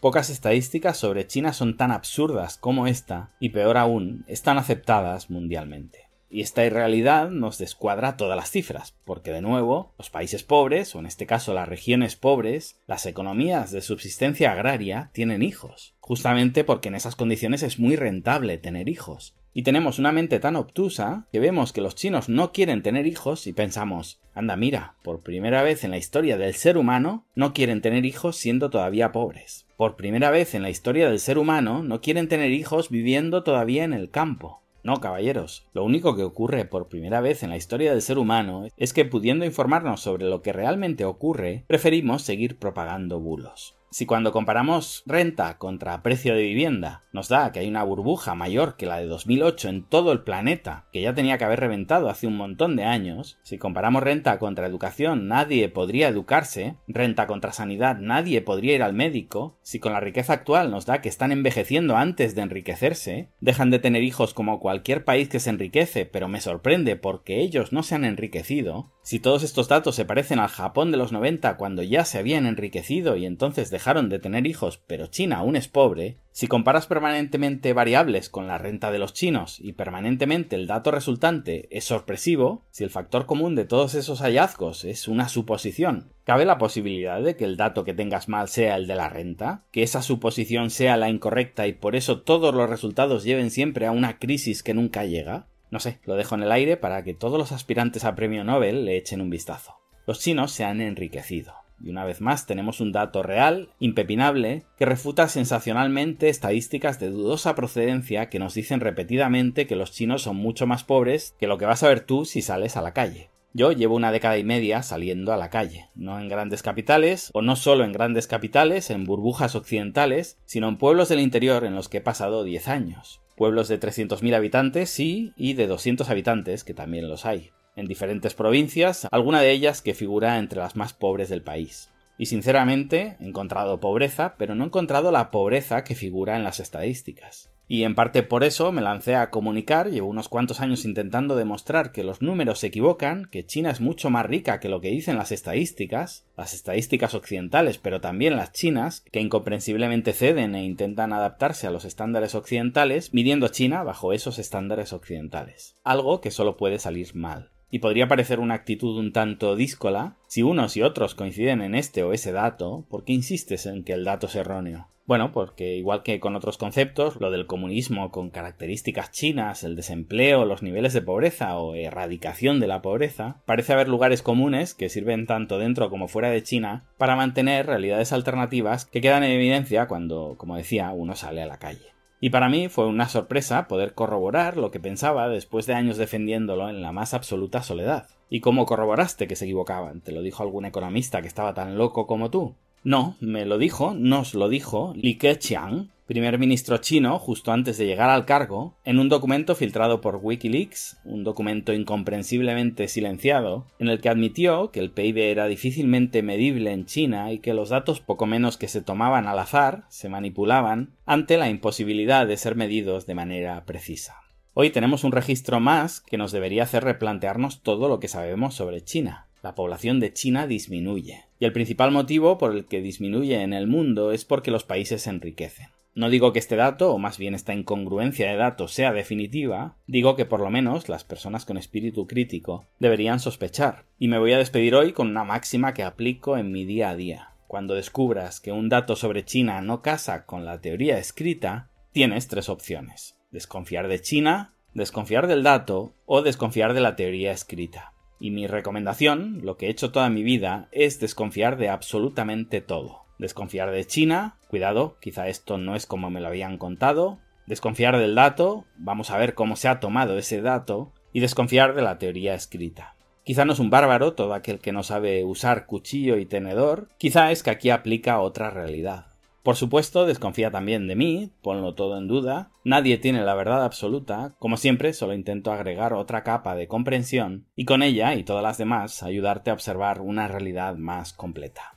Pocas 0.00 0.28
estadísticas 0.28 0.98
sobre 0.98 1.26
China 1.26 1.54
son 1.54 1.78
tan 1.78 1.90
absurdas 1.90 2.58
como 2.58 2.86
esta, 2.86 3.30
y 3.40 3.48
peor 3.48 3.78
aún, 3.78 4.24
están 4.28 4.58
aceptadas 4.58 5.30
mundialmente. 5.30 6.06
Y 6.28 6.42
esta 6.42 6.66
irrealidad 6.66 7.30
nos 7.30 7.56
descuadra 7.56 8.18
todas 8.18 8.36
las 8.36 8.50
cifras, 8.50 8.94
porque 9.04 9.32
de 9.32 9.40
nuevo, 9.40 9.94
los 9.96 10.10
países 10.10 10.42
pobres, 10.42 10.94
o 10.94 10.98
en 10.98 11.06
este 11.06 11.24
caso 11.24 11.54
las 11.54 11.68
regiones 11.68 12.14
pobres, 12.14 12.78
las 12.86 13.06
economías 13.06 13.70
de 13.70 13.80
subsistencia 13.80 14.52
agraria, 14.52 15.10
tienen 15.14 15.42
hijos, 15.42 15.94
justamente 16.00 16.62
porque 16.62 16.88
en 16.88 16.94
esas 16.94 17.16
condiciones 17.16 17.62
es 17.62 17.78
muy 17.78 17.96
rentable 17.96 18.58
tener 18.58 18.90
hijos. 18.90 19.34
Y 19.56 19.62
tenemos 19.62 19.98
una 19.98 20.12
mente 20.12 20.38
tan 20.38 20.54
obtusa 20.54 21.28
que 21.32 21.40
vemos 21.40 21.72
que 21.72 21.80
los 21.80 21.94
chinos 21.94 22.28
no 22.28 22.52
quieren 22.52 22.82
tener 22.82 23.06
hijos 23.06 23.46
y 23.46 23.54
pensamos, 23.54 24.20
anda 24.34 24.54
mira, 24.54 24.96
por 25.02 25.22
primera 25.22 25.62
vez 25.62 25.82
en 25.82 25.92
la 25.92 25.96
historia 25.96 26.36
del 26.36 26.52
ser 26.52 26.76
humano 26.76 27.24
no 27.34 27.54
quieren 27.54 27.80
tener 27.80 28.04
hijos 28.04 28.36
siendo 28.36 28.68
todavía 28.68 29.12
pobres. 29.12 29.66
Por 29.78 29.96
primera 29.96 30.30
vez 30.30 30.54
en 30.54 30.60
la 30.60 30.68
historia 30.68 31.08
del 31.08 31.20
ser 31.20 31.38
humano 31.38 31.82
no 31.82 32.02
quieren 32.02 32.28
tener 32.28 32.50
hijos 32.50 32.90
viviendo 32.90 33.44
todavía 33.44 33.84
en 33.84 33.94
el 33.94 34.10
campo. 34.10 34.60
No, 34.82 35.00
caballeros, 35.00 35.66
lo 35.72 35.84
único 35.84 36.14
que 36.16 36.22
ocurre 36.22 36.66
por 36.66 36.88
primera 36.88 37.22
vez 37.22 37.42
en 37.42 37.48
la 37.48 37.56
historia 37.56 37.92
del 37.92 38.02
ser 38.02 38.18
humano 38.18 38.68
es 38.76 38.92
que 38.92 39.06
pudiendo 39.06 39.46
informarnos 39.46 40.02
sobre 40.02 40.26
lo 40.26 40.42
que 40.42 40.52
realmente 40.52 41.06
ocurre, 41.06 41.64
preferimos 41.66 42.20
seguir 42.20 42.58
propagando 42.58 43.20
bulos. 43.20 43.75
Si 43.90 44.04
cuando 44.04 44.32
comparamos 44.32 45.02
renta 45.06 45.58
contra 45.58 46.02
precio 46.02 46.34
de 46.34 46.42
vivienda 46.42 47.04
nos 47.12 47.28
da 47.28 47.50
que 47.50 47.60
hay 47.60 47.68
una 47.68 47.82
burbuja 47.82 48.34
mayor 48.34 48.76
que 48.76 48.84
la 48.84 48.98
de 48.98 49.06
2008 49.06 49.68
en 49.68 49.84
todo 49.84 50.12
el 50.12 50.20
planeta, 50.20 50.86
que 50.92 51.00
ya 51.00 51.14
tenía 51.14 51.38
que 51.38 51.44
haber 51.44 51.60
reventado 51.60 52.10
hace 52.10 52.26
un 52.26 52.36
montón 52.36 52.76
de 52.76 52.84
años, 52.84 53.38
si 53.42 53.56
comparamos 53.56 54.02
renta 54.02 54.38
contra 54.38 54.66
educación 54.66 55.28
nadie 55.28 55.70
podría 55.70 56.08
educarse, 56.08 56.76
renta 56.88 57.26
contra 57.26 57.52
sanidad 57.52 57.96
nadie 57.98 58.42
podría 58.42 58.74
ir 58.74 58.82
al 58.82 58.92
médico, 58.92 59.58
si 59.62 59.78
con 59.78 59.94
la 59.94 60.00
riqueza 60.00 60.34
actual 60.34 60.70
nos 60.70 60.84
da 60.84 61.00
que 61.00 61.08
están 61.08 61.32
envejeciendo 61.32 61.96
antes 61.96 62.34
de 62.34 62.42
enriquecerse, 62.42 63.30
dejan 63.40 63.70
de 63.70 63.78
tener 63.78 64.02
hijos 64.02 64.34
como 64.34 64.60
cualquier 64.60 65.04
país 65.04 65.28
que 65.28 65.40
se 65.40 65.50
enriquece, 65.50 66.04
pero 66.04 66.28
me 66.28 66.42
sorprende 66.42 66.96
porque 66.96 67.40
ellos 67.40 67.72
no 67.72 67.82
se 67.82 67.94
han 67.94 68.04
enriquecido, 68.04 68.92
si 69.02 69.20
todos 69.20 69.42
estos 69.44 69.68
datos 69.68 69.94
se 69.94 70.04
parecen 70.04 70.40
al 70.40 70.48
Japón 70.48 70.90
de 70.90 70.98
los 70.98 71.12
90 71.12 71.56
cuando 71.56 71.82
ya 71.82 72.04
se 72.04 72.18
habían 72.18 72.44
enriquecido 72.44 73.16
y 73.16 73.24
entonces 73.24 73.70
de 73.94 74.18
tener 74.18 74.46
hijos, 74.46 74.82
pero 74.86 75.06
China 75.06 75.38
aún 75.38 75.54
es 75.54 75.68
pobre, 75.68 76.18
si 76.32 76.48
comparas 76.48 76.86
permanentemente 76.86 77.72
variables 77.72 78.28
con 78.28 78.48
la 78.48 78.58
renta 78.58 78.90
de 78.90 78.98
los 78.98 79.14
chinos 79.14 79.58
y 79.60 79.74
permanentemente 79.74 80.56
el 80.56 80.66
dato 80.66 80.90
resultante 80.90 81.68
es 81.70 81.84
sorpresivo, 81.84 82.64
si 82.70 82.82
el 82.82 82.90
factor 82.90 83.26
común 83.26 83.54
de 83.54 83.64
todos 83.64 83.94
esos 83.94 84.20
hallazgos 84.20 84.84
es 84.84 85.06
una 85.06 85.28
suposición, 85.28 86.12
¿cabe 86.24 86.44
la 86.44 86.58
posibilidad 86.58 87.22
de 87.22 87.36
que 87.36 87.44
el 87.44 87.56
dato 87.56 87.84
que 87.84 87.94
tengas 87.94 88.28
mal 88.28 88.48
sea 88.48 88.76
el 88.76 88.88
de 88.88 88.96
la 88.96 89.08
renta? 89.08 89.64
¿Que 89.70 89.84
esa 89.84 90.02
suposición 90.02 90.70
sea 90.70 90.96
la 90.96 91.08
incorrecta 91.08 91.68
y 91.68 91.72
por 91.72 91.94
eso 91.94 92.20
todos 92.22 92.54
los 92.54 92.68
resultados 92.68 93.22
lleven 93.22 93.50
siempre 93.50 93.86
a 93.86 93.92
una 93.92 94.18
crisis 94.18 94.64
que 94.64 94.74
nunca 94.74 95.04
llega? 95.04 95.46
No 95.70 95.78
sé, 95.78 96.00
lo 96.04 96.16
dejo 96.16 96.34
en 96.34 96.42
el 96.42 96.52
aire 96.52 96.76
para 96.76 97.04
que 97.04 97.14
todos 97.14 97.38
los 97.38 97.52
aspirantes 97.52 98.04
a 98.04 98.14
premio 98.14 98.42
Nobel 98.42 98.84
le 98.84 98.96
echen 98.96 99.20
un 99.20 99.30
vistazo. 99.30 99.76
Los 100.06 100.20
chinos 100.20 100.52
se 100.52 100.64
han 100.64 100.80
enriquecido. 100.80 101.65
Y 101.82 101.90
una 101.90 102.04
vez 102.04 102.20
más 102.20 102.46
tenemos 102.46 102.80
un 102.80 102.92
dato 102.92 103.22
real, 103.22 103.70
impepinable, 103.78 104.64
que 104.78 104.86
refuta 104.86 105.28
sensacionalmente 105.28 106.28
estadísticas 106.28 106.98
de 107.00 107.10
dudosa 107.10 107.54
procedencia 107.54 108.28
que 108.28 108.38
nos 108.38 108.54
dicen 108.54 108.80
repetidamente 108.80 109.66
que 109.66 109.76
los 109.76 109.92
chinos 109.92 110.22
son 110.22 110.36
mucho 110.36 110.66
más 110.66 110.84
pobres 110.84 111.34
que 111.38 111.46
lo 111.46 111.58
que 111.58 111.66
vas 111.66 111.82
a 111.82 111.88
ver 111.88 112.00
tú 112.00 112.24
si 112.24 112.42
sales 112.42 112.76
a 112.76 112.82
la 112.82 112.92
calle. 112.92 113.30
Yo 113.52 113.72
llevo 113.72 113.96
una 113.96 114.12
década 114.12 114.36
y 114.36 114.44
media 114.44 114.82
saliendo 114.82 115.32
a 115.32 115.38
la 115.38 115.48
calle, 115.48 115.88
no 115.94 116.20
en 116.20 116.28
grandes 116.28 116.62
capitales, 116.62 117.30
o 117.32 117.40
no 117.40 117.56
solo 117.56 117.84
en 117.84 117.92
grandes 117.92 118.26
capitales, 118.26 118.90
en 118.90 119.04
burbujas 119.04 119.54
occidentales, 119.54 120.38
sino 120.44 120.68
en 120.68 120.76
pueblos 120.76 121.08
del 121.08 121.20
interior 121.20 121.64
en 121.64 121.74
los 121.74 121.88
que 121.88 121.98
he 121.98 122.02
pasado 122.02 122.44
10 122.44 122.68
años. 122.68 123.22
Pueblos 123.34 123.68
de 123.68 123.80
300.000 123.80 124.34
habitantes, 124.34 124.90
sí, 124.90 125.32
y 125.38 125.54
de 125.54 125.68
200 125.68 126.10
habitantes, 126.10 126.64
que 126.64 126.74
también 126.74 127.08
los 127.08 127.24
hay. 127.24 127.52
En 127.76 127.86
diferentes 127.86 128.32
provincias, 128.34 129.06
alguna 129.10 129.42
de 129.42 129.52
ellas 129.52 129.82
que 129.82 129.92
figura 129.92 130.38
entre 130.38 130.60
las 130.60 130.76
más 130.76 130.94
pobres 130.94 131.28
del 131.28 131.42
país. 131.42 131.90
Y 132.18 132.26
sinceramente, 132.26 133.16
he 133.20 133.26
encontrado 133.26 133.80
pobreza, 133.80 134.34
pero 134.38 134.54
no 134.54 134.64
he 134.64 134.66
encontrado 134.68 135.12
la 135.12 135.30
pobreza 135.30 135.84
que 135.84 135.94
figura 135.94 136.36
en 136.36 136.44
las 136.44 136.58
estadísticas. 136.58 137.50
Y 137.68 137.82
en 137.82 137.96
parte 137.96 138.22
por 138.22 138.44
eso 138.44 138.70
me 138.70 138.80
lancé 138.80 139.16
a 139.16 139.28
comunicar, 139.30 139.90
llevo 139.90 140.08
unos 140.08 140.28
cuantos 140.28 140.60
años 140.60 140.84
intentando 140.84 141.34
demostrar 141.34 141.90
que 141.90 142.04
los 142.04 142.22
números 142.22 142.60
se 142.60 142.68
equivocan, 142.68 143.24
que 143.24 143.44
China 143.44 143.70
es 143.70 143.80
mucho 143.80 144.08
más 144.08 144.24
rica 144.24 144.60
que 144.60 144.68
lo 144.68 144.80
que 144.80 144.90
dicen 144.90 145.16
las 145.16 145.32
estadísticas, 145.32 146.24
las 146.36 146.54
estadísticas 146.54 147.14
occidentales, 147.14 147.78
pero 147.78 148.00
también 148.00 148.36
las 148.36 148.52
chinas, 148.52 149.02
que 149.10 149.20
incomprensiblemente 149.20 150.12
ceden 150.12 150.54
e 150.54 150.64
intentan 150.64 151.12
adaptarse 151.12 151.66
a 151.66 151.72
los 151.72 151.84
estándares 151.84 152.36
occidentales, 152.36 153.12
midiendo 153.12 153.48
China 153.48 153.82
bajo 153.82 154.12
esos 154.12 154.38
estándares 154.38 154.92
occidentales. 154.92 155.76
Algo 155.82 156.20
que 156.20 156.30
solo 156.30 156.56
puede 156.56 156.78
salir 156.78 157.16
mal. 157.16 157.50
Y 157.70 157.80
podría 157.80 158.08
parecer 158.08 158.40
una 158.40 158.54
actitud 158.54 158.98
un 158.98 159.12
tanto 159.12 159.56
díscola, 159.56 160.16
si 160.28 160.42
unos 160.42 160.76
y 160.76 160.82
otros 160.82 161.14
coinciden 161.14 161.62
en 161.62 161.74
este 161.74 162.02
o 162.02 162.12
ese 162.12 162.32
dato, 162.32 162.86
¿por 162.88 163.04
qué 163.04 163.12
insistes 163.12 163.66
en 163.66 163.84
que 163.84 163.92
el 163.92 164.04
dato 164.04 164.26
es 164.26 164.36
erróneo? 164.36 164.88
Bueno, 165.06 165.32
porque 165.32 165.76
igual 165.76 166.02
que 166.02 166.18
con 166.18 166.34
otros 166.34 166.58
conceptos, 166.58 167.20
lo 167.20 167.30
del 167.30 167.46
comunismo 167.46 168.10
con 168.10 168.30
características 168.30 169.12
chinas, 169.12 169.62
el 169.62 169.76
desempleo, 169.76 170.44
los 170.44 170.64
niveles 170.64 170.92
de 170.94 171.02
pobreza 171.02 171.56
o 171.58 171.76
erradicación 171.76 172.58
de 172.58 172.66
la 172.66 172.82
pobreza, 172.82 173.42
parece 173.46 173.72
haber 173.72 173.88
lugares 173.88 174.22
comunes 174.22 174.74
que 174.74 174.88
sirven 174.88 175.26
tanto 175.26 175.58
dentro 175.58 175.90
como 175.90 176.08
fuera 176.08 176.30
de 176.30 176.42
China 176.42 176.86
para 176.98 177.14
mantener 177.14 177.66
realidades 177.66 178.12
alternativas 178.12 178.84
que 178.84 179.00
quedan 179.00 179.22
en 179.22 179.30
evidencia 179.30 179.86
cuando, 179.86 180.34
como 180.38 180.56
decía, 180.56 180.90
uno 180.90 181.14
sale 181.14 181.40
a 181.40 181.46
la 181.46 181.58
calle. 181.58 181.95
Y 182.26 182.30
para 182.30 182.48
mí 182.48 182.68
fue 182.68 182.88
una 182.88 183.08
sorpresa 183.08 183.68
poder 183.68 183.94
corroborar 183.94 184.56
lo 184.56 184.72
que 184.72 184.80
pensaba 184.80 185.28
después 185.28 185.64
de 185.66 185.74
años 185.74 185.96
defendiéndolo 185.96 186.68
en 186.68 186.82
la 186.82 186.90
más 186.90 187.14
absoluta 187.14 187.62
soledad. 187.62 188.08
¿Y 188.28 188.40
cómo 188.40 188.66
corroboraste 188.66 189.28
que 189.28 189.36
se 189.36 189.44
equivocaban? 189.44 190.00
¿Te 190.00 190.10
lo 190.10 190.22
dijo 190.22 190.42
algún 190.42 190.64
economista 190.64 191.22
que 191.22 191.28
estaba 191.28 191.54
tan 191.54 191.78
loco 191.78 192.08
como 192.08 192.28
tú? 192.28 192.56
No, 192.82 193.14
me 193.20 193.44
lo 193.46 193.58
dijo, 193.58 193.94
nos 193.94 194.34
lo 194.34 194.48
dijo 194.48 194.92
Li 194.96 195.18
Keqiang, 195.18 195.92
primer 196.06 196.38
ministro 196.38 196.78
chino 196.78 197.18
justo 197.18 197.52
antes 197.52 197.78
de 197.78 197.86
llegar 197.86 198.10
al 198.10 198.24
cargo, 198.24 198.76
en 198.84 198.98
un 198.98 199.08
documento 199.08 199.54
filtrado 199.54 200.00
por 200.00 200.20
Wikileaks, 200.22 200.98
un 201.04 201.24
documento 201.24 201.72
incomprensiblemente 201.72 202.88
silenciado, 202.88 203.66
en 203.78 203.88
el 203.88 204.00
que 204.00 204.08
admitió 204.08 204.70
que 204.70 204.80
el 204.80 204.90
PIB 204.90 205.18
era 205.18 205.46
difícilmente 205.46 206.22
medible 206.22 206.72
en 206.72 206.86
China 206.86 207.32
y 207.32 207.40
que 207.40 207.54
los 207.54 207.70
datos 207.70 208.00
poco 208.00 208.26
menos 208.26 208.56
que 208.56 208.68
se 208.68 208.82
tomaban 208.82 209.26
al 209.26 209.38
azar, 209.38 209.84
se 209.88 210.08
manipulaban, 210.08 210.94
ante 211.04 211.36
la 211.36 211.50
imposibilidad 211.50 212.26
de 212.26 212.36
ser 212.36 212.54
medidos 212.54 213.06
de 213.06 213.14
manera 213.14 213.64
precisa. 213.64 214.22
Hoy 214.54 214.70
tenemos 214.70 215.04
un 215.04 215.12
registro 215.12 215.60
más 215.60 216.00
que 216.00 216.16
nos 216.16 216.32
debería 216.32 216.62
hacer 216.62 216.84
replantearnos 216.84 217.62
todo 217.62 217.88
lo 217.88 218.00
que 218.00 218.08
sabemos 218.08 218.54
sobre 218.54 218.82
China 218.82 219.26
la 219.46 219.54
población 219.54 220.00
de 220.00 220.12
China 220.12 220.48
disminuye. 220.48 221.26
Y 221.38 221.44
el 221.44 221.52
principal 221.52 221.92
motivo 221.92 222.36
por 222.36 222.50
el 222.50 222.64
que 222.64 222.80
disminuye 222.80 223.42
en 223.42 223.52
el 223.52 223.68
mundo 223.68 224.10
es 224.10 224.24
porque 224.24 224.50
los 224.50 224.64
países 224.64 225.02
se 225.02 225.10
enriquecen. 225.10 225.68
No 225.96 226.10
digo 226.10 226.34
que 226.34 226.38
este 226.38 226.56
dato, 226.56 226.92
o 226.92 226.98
más 226.98 227.16
bien 227.16 227.34
esta 227.34 227.54
incongruencia 227.54 228.28
de 228.28 228.36
datos, 228.36 228.74
sea 228.74 228.92
definitiva, 228.92 229.76
digo 229.86 230.14
que 230.14 230.26
por 230.26 230.40
lo 230.40 230.50
menos 230.50 230.90
las 230.90 231.04
personas 231.04 231.46
con 231.46 231.56
espíritu 231.56 232.06
crítico 232.06 232.66
deberían 232.78 233.18
sospechar. 233.18 233.84
Y 233.98 234.08
me 234.08 234.18
voy 234.18 234.34
a 234.34 234.38
despedir 234.38 234.74
hoy 234.74 234.92
con 234.92 235.08
una 235.08 235.24
máxima 235.24 235.72
que 235.72 235.84
aplico 235.84 236.36
en 236.36 236.52
mi 236.52 236.66
día 236.66 236.90
a 236.90 236.96
día. 236.96 237.30
Cuando 237.46 237.74
descubras 237.74 238.40
que 238.40 238.52
un 238.52 238.68
dato 238.68 238.94
sobre 238.94 239.24
China 239.24 239.62
no 239.62 239.80
casa 239.80 240.26
con 240.26 240.44
la 240.44 240.60
teoría 240.60 240.98
escrita, 240.98 241.70
tienes 241.92 242.28
tres 242.28 242.50
opciones. 242.50 243.16
Desconfiar 243.30 243.88
de 243.88 244.02
China, 244.02 244.52
desconfiar 244.74 245.26
del 245.26 245.42
dato 245.42 245.94
o 246.04 246.20
desconfiar 246.20 246.74
de 246.74 246.82
la 246.82 246.94
teoría 246.94 247.32
escrita. 247.32 247.94
Y 248.20 248.32
mi 248.32 248.46
recomendación, 248.46 249.40
lo 249.44 249.56
que 249.56 249.68
he 249.68 249.70
hecho 249.70 249.92
toda 249.92 250.10
mi 250.10 250.22
vida, 250.22 250.68
es 250.72 251.00
desconfiar 251.00 251.56
de 251.56 251.70
absolutamente 251.70 252.60
todo. 252.60 253.05
Desconfiar 253.18 253.70
de 253.70 253.86
China, 253.86 254.36
cuidado, 254.48 254.96
quizá 255.00 255.28
esto 255.28 255.58
no 255.58 255.74
es 255.74 255.86
como 255.86 256.10
me 256.10 256.20
lo 256.20 256.28
habían 256.28 256.58
contado. 256.58 257.18
Desconfiar 257.46 257.98
del 257.98 258.14
dato, 258.14 258.64
vamos 258.76 259.10
a 259.10 259.18
ver 259.18 259.34
cómo 259.34 259.56
se 259.56 259.68
ha 259.68 259.80
tomado 259.80 260.18
ese 260.18 260.42
dato. 260.42 260.92
Y 261.12 261.20
desconfiar 261.20 261.74
de 261.74 261.82
la 261.82 261.98
teoría 261.98 262.34
escrita. 262.34 262.96
Quizá 263.24 263.44
no 263.44 263.54
es 263.54 263.58
un 263.58 263.70
bárbaro 263.70 264.12
todo 264.12 264.34
aquel 264.34 264.60
que 264.60 264.70
no 264.70 264.82
sabe 264.84 265.24
usar 265.24 265.66
cuchillo 265.66 266.16
y 266.16 266.26
tenedor, 266.26 266.90
quizá 266.96 267.32
es 267.32 267.42
que 267.42 267.50
aquí 267.50 267.70
aplica 267.70 268.20
otra 268.20 268.50
realidad. 268.50 269.06
Por 269.42 269.56
supuesto, 269.56 270.06
desconfía 270.06 270.50
también 270.50 270.88
de 270.88 270.96
mí, 270.96 271.30
ponlo 271.40 271.74
todo 271.74 271.98
en 271.98 272.08
duda, 272.08 272.50
nadie 272.64 272.98
tiene 272.98 273.24
la 273.24 273.34
verdad 273.34 273.64
absoluta, 273.64 274.34
como 274.38 274.56
siempre 274.56 274.92
solo 274.92 275.14
intento 275.14 275.52
agregar 275.52 275.92
otra 275.92 276.22
capa 276.22 276.54
de 276.54 276.68
comprensión 276.68 277.46
y 277.54 277.64
con 277.64 277.82
ella 277.82 278.14
y 278.14 278.24
todas 278.24 278.42
las 278.42 278.58
demás 278.58 279.02
ayudarte 279.02 279.50
a 279.50 279.54
observar 279.54 280.00
una 280.00 280.28
realidad 280.28 280.76
más 280.76 281.12
completa. 281.12 281.75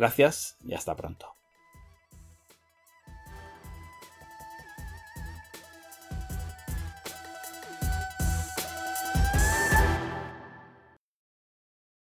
Gracias 0.00 0.56
y 0.64 0.72
hasta 0.72 0.96
pronto. 0.96 1.39